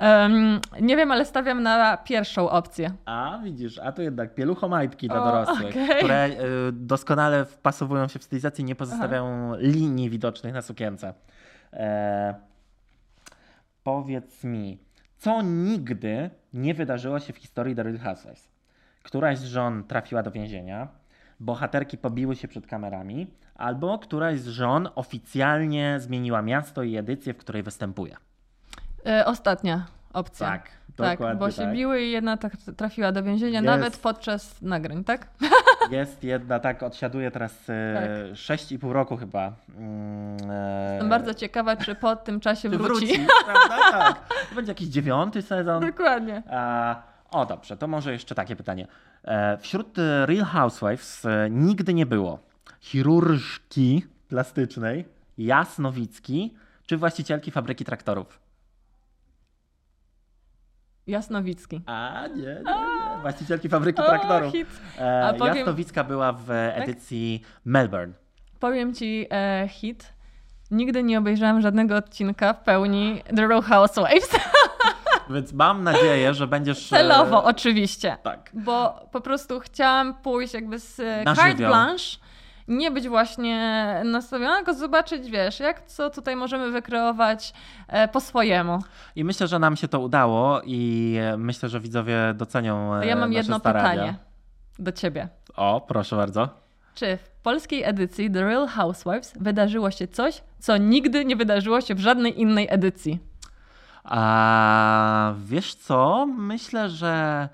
[0.00, 2.90] Em, nie wiem, ale stawiam na pierwszą opcję.
[3.04, 5.96] A widzisz, a to jednak pieluchomajtki dla O, dorosłych, okej.
[5.98, 11.14] które y, doskonale wpasowują się w stylizację, nie pozostawiają linii widocznych na sukience.
[11.72, 12.34] E,
[13.84, 14.78] powiedz mi,
[15.18, 18.48] co nigdy nie wydarzyło się w historii The Real Housewives?
[19.02, 20.88] Któraś z żon trafiła do więzienia,
[21.40, 27.36] bohaterki pobiły się przed kamerami, albo któraś z żon oficjalnie zmieniła miasto i edycję, w
[27.36, 28.16] której występuje.
[29.06, 30.46] E, ostatnia opcja.
[30.46, 31.72] Tak, Tak, dokładnie bo się tak.
[31.72, 33.66] biły i jedna tak trafiła do więzienia, Jest.
[33.66, 35.26] nawet podczas nagrań, tak?
[35.90, 38.34] Jest jedna, tak, odsiaduje teraz e, Tak.
[38.58, 39.52] 6,5 roku chyba.
[39.76, 43.26] Mm, e, Jestem bardzo ciekawa, czy po tym czasie czy wróci.
[43.44, 43.76] prawda?
[43.98, 44.28] Tak.
[44.48, 45.86] To będzie jakiś dziewiąty sezon.
[45.86, 46.42] Dokładnie.
[47.30, 48.86] O dobrze, to może jeszcze takie pytanie.
[49.60, 52.38] Wśród Real Housewives nigdy nie było
[52.80, 55.04] chirurżki plastycznej,
[55.38, 56.54] jasnowicki
[56.86, 58.40] czy właścicielki fabryki traktorów?
[61.06, 61.80] Jasnowicki.
[61.86, 63.20] A nie, nie, nie.
[63.22, 64.52] Właścicielki fabryki O, traktorów.
[64.52, 64.68] hit.
[64.98, 68.12] E, A powiem- Jasnowicka była w edycji Melbourne.
[68.60, 70.12] Powiem ci e, hit.
[70.70, 74.30] Nigdy nie obejrzałam żadnego odcinka w pełni The Real Housewives.
[75.30, 76.86] Więc mam nadzieję, że będziesz.
[76.92, 78.16] e, Celowo, oczywiście.
[78.22, 78.50] Tak.
[78.54, 82.16] Bo po prostu chciałam pójść jakby z e, Na carte blanche,
[82.70, 87.52] nie być właśnie nastawiona, tylko zobaczyć, wiesz, jak co tutaj możemy wykreować
[87.88, 88.78] e, po swojemu.
[89.16, 92.90] I myślę, że nam się to udało i e, myślę, że widzowie docenią.
[92.90, 93.90] To e, ja mam nasze jedno starania.
[93.90, 94.14] pytanie
[94.78, 95.28] do ciebie.
[95.56, 96.48] O, proszę bardzo.
[96.94, 101.94] Czy w polskiej edycji The Real Housewives wydarzyło się coś, co nigdy nie wydarzyło się
[101.94, 103.18] w żadnej innej edycji?
[104.04, 106.26] A wiesz co?
[106.26, 107.48] Myślę, że.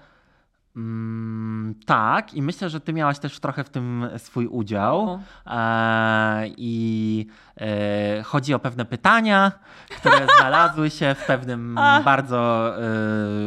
[0.77, 5.20] Mm, tak, i myślę, że ty miałaś też trochę w tym swój udział.
[5.47, 7.27] E, I
[7.61, 9.53] e, chodzi o pewne pytania,
[9.91, 12.85] które znalazły się w pewnym bardzo e,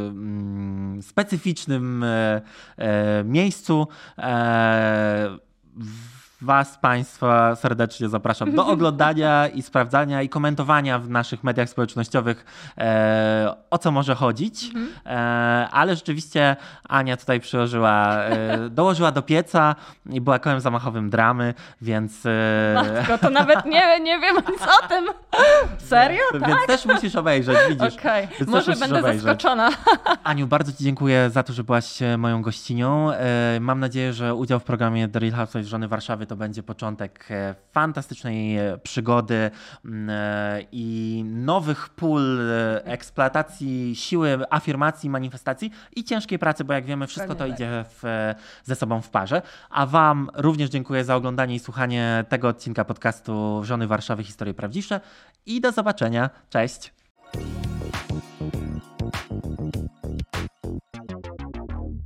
[0.08, 2.42] mm, specyficznym e,
[2.78, 3.88] e, miejscu.
[4.18, 5.38] E,
[6.42, 12.46] Was, Państwa, serdecznie zapraszam do oglądania i sprawdzania i komentowania w naszych mediach społecznościowych,
[12.78, 14.72] e, o co może chodzić.
[15.06, 15.10] E,
[15.72, 16.56] ale rzeczywiście
[16.90, 19.76] Ania tutaj przyłożyła, e, dołożyła do pieca
[20.10, 22.26] i była kołem zamachowym dramy, więc.
[22.26, 25.06] E, Matko, to nawet nie, nie wiem nic o tym.
[25.78, 26.22] Serio?
[26.34, 27.96] Więc też musisz obejrzeć, widzisz.
[27.96, 29.22] Też może będę obejrzeć.
[29.22, 29.70] zaskoczona.
[30.24, 33.12] Aniu, bardzo Ci dziękuję za to, że byłaś e, moją gościnią.
[33.12, 37.28] E, Mam nadzieję, że udział w programie The Real Housewives Żony Warszawy to będzie początek
[37.30, 39.52] e, fantastycznej e, przygody
[39.86, 42.40] mm, e, i nowych pól
[42.84, 48.76] eksploatacji siły, afirmacji, manifestacji i ciężkiej pracy, bo jak wiemy, wszystko to idzie w, ze
[48.76, 49.42] sobą w parze.
[49.70, 55.02] A Wam również dziękuję za oglądanie i słuchanie tego odcinka podcastu Żony Warszawy Historie Prawdziwsze
[55.46, 56.30] i do zobaczenia.
[56.50, 56.94] Cześć!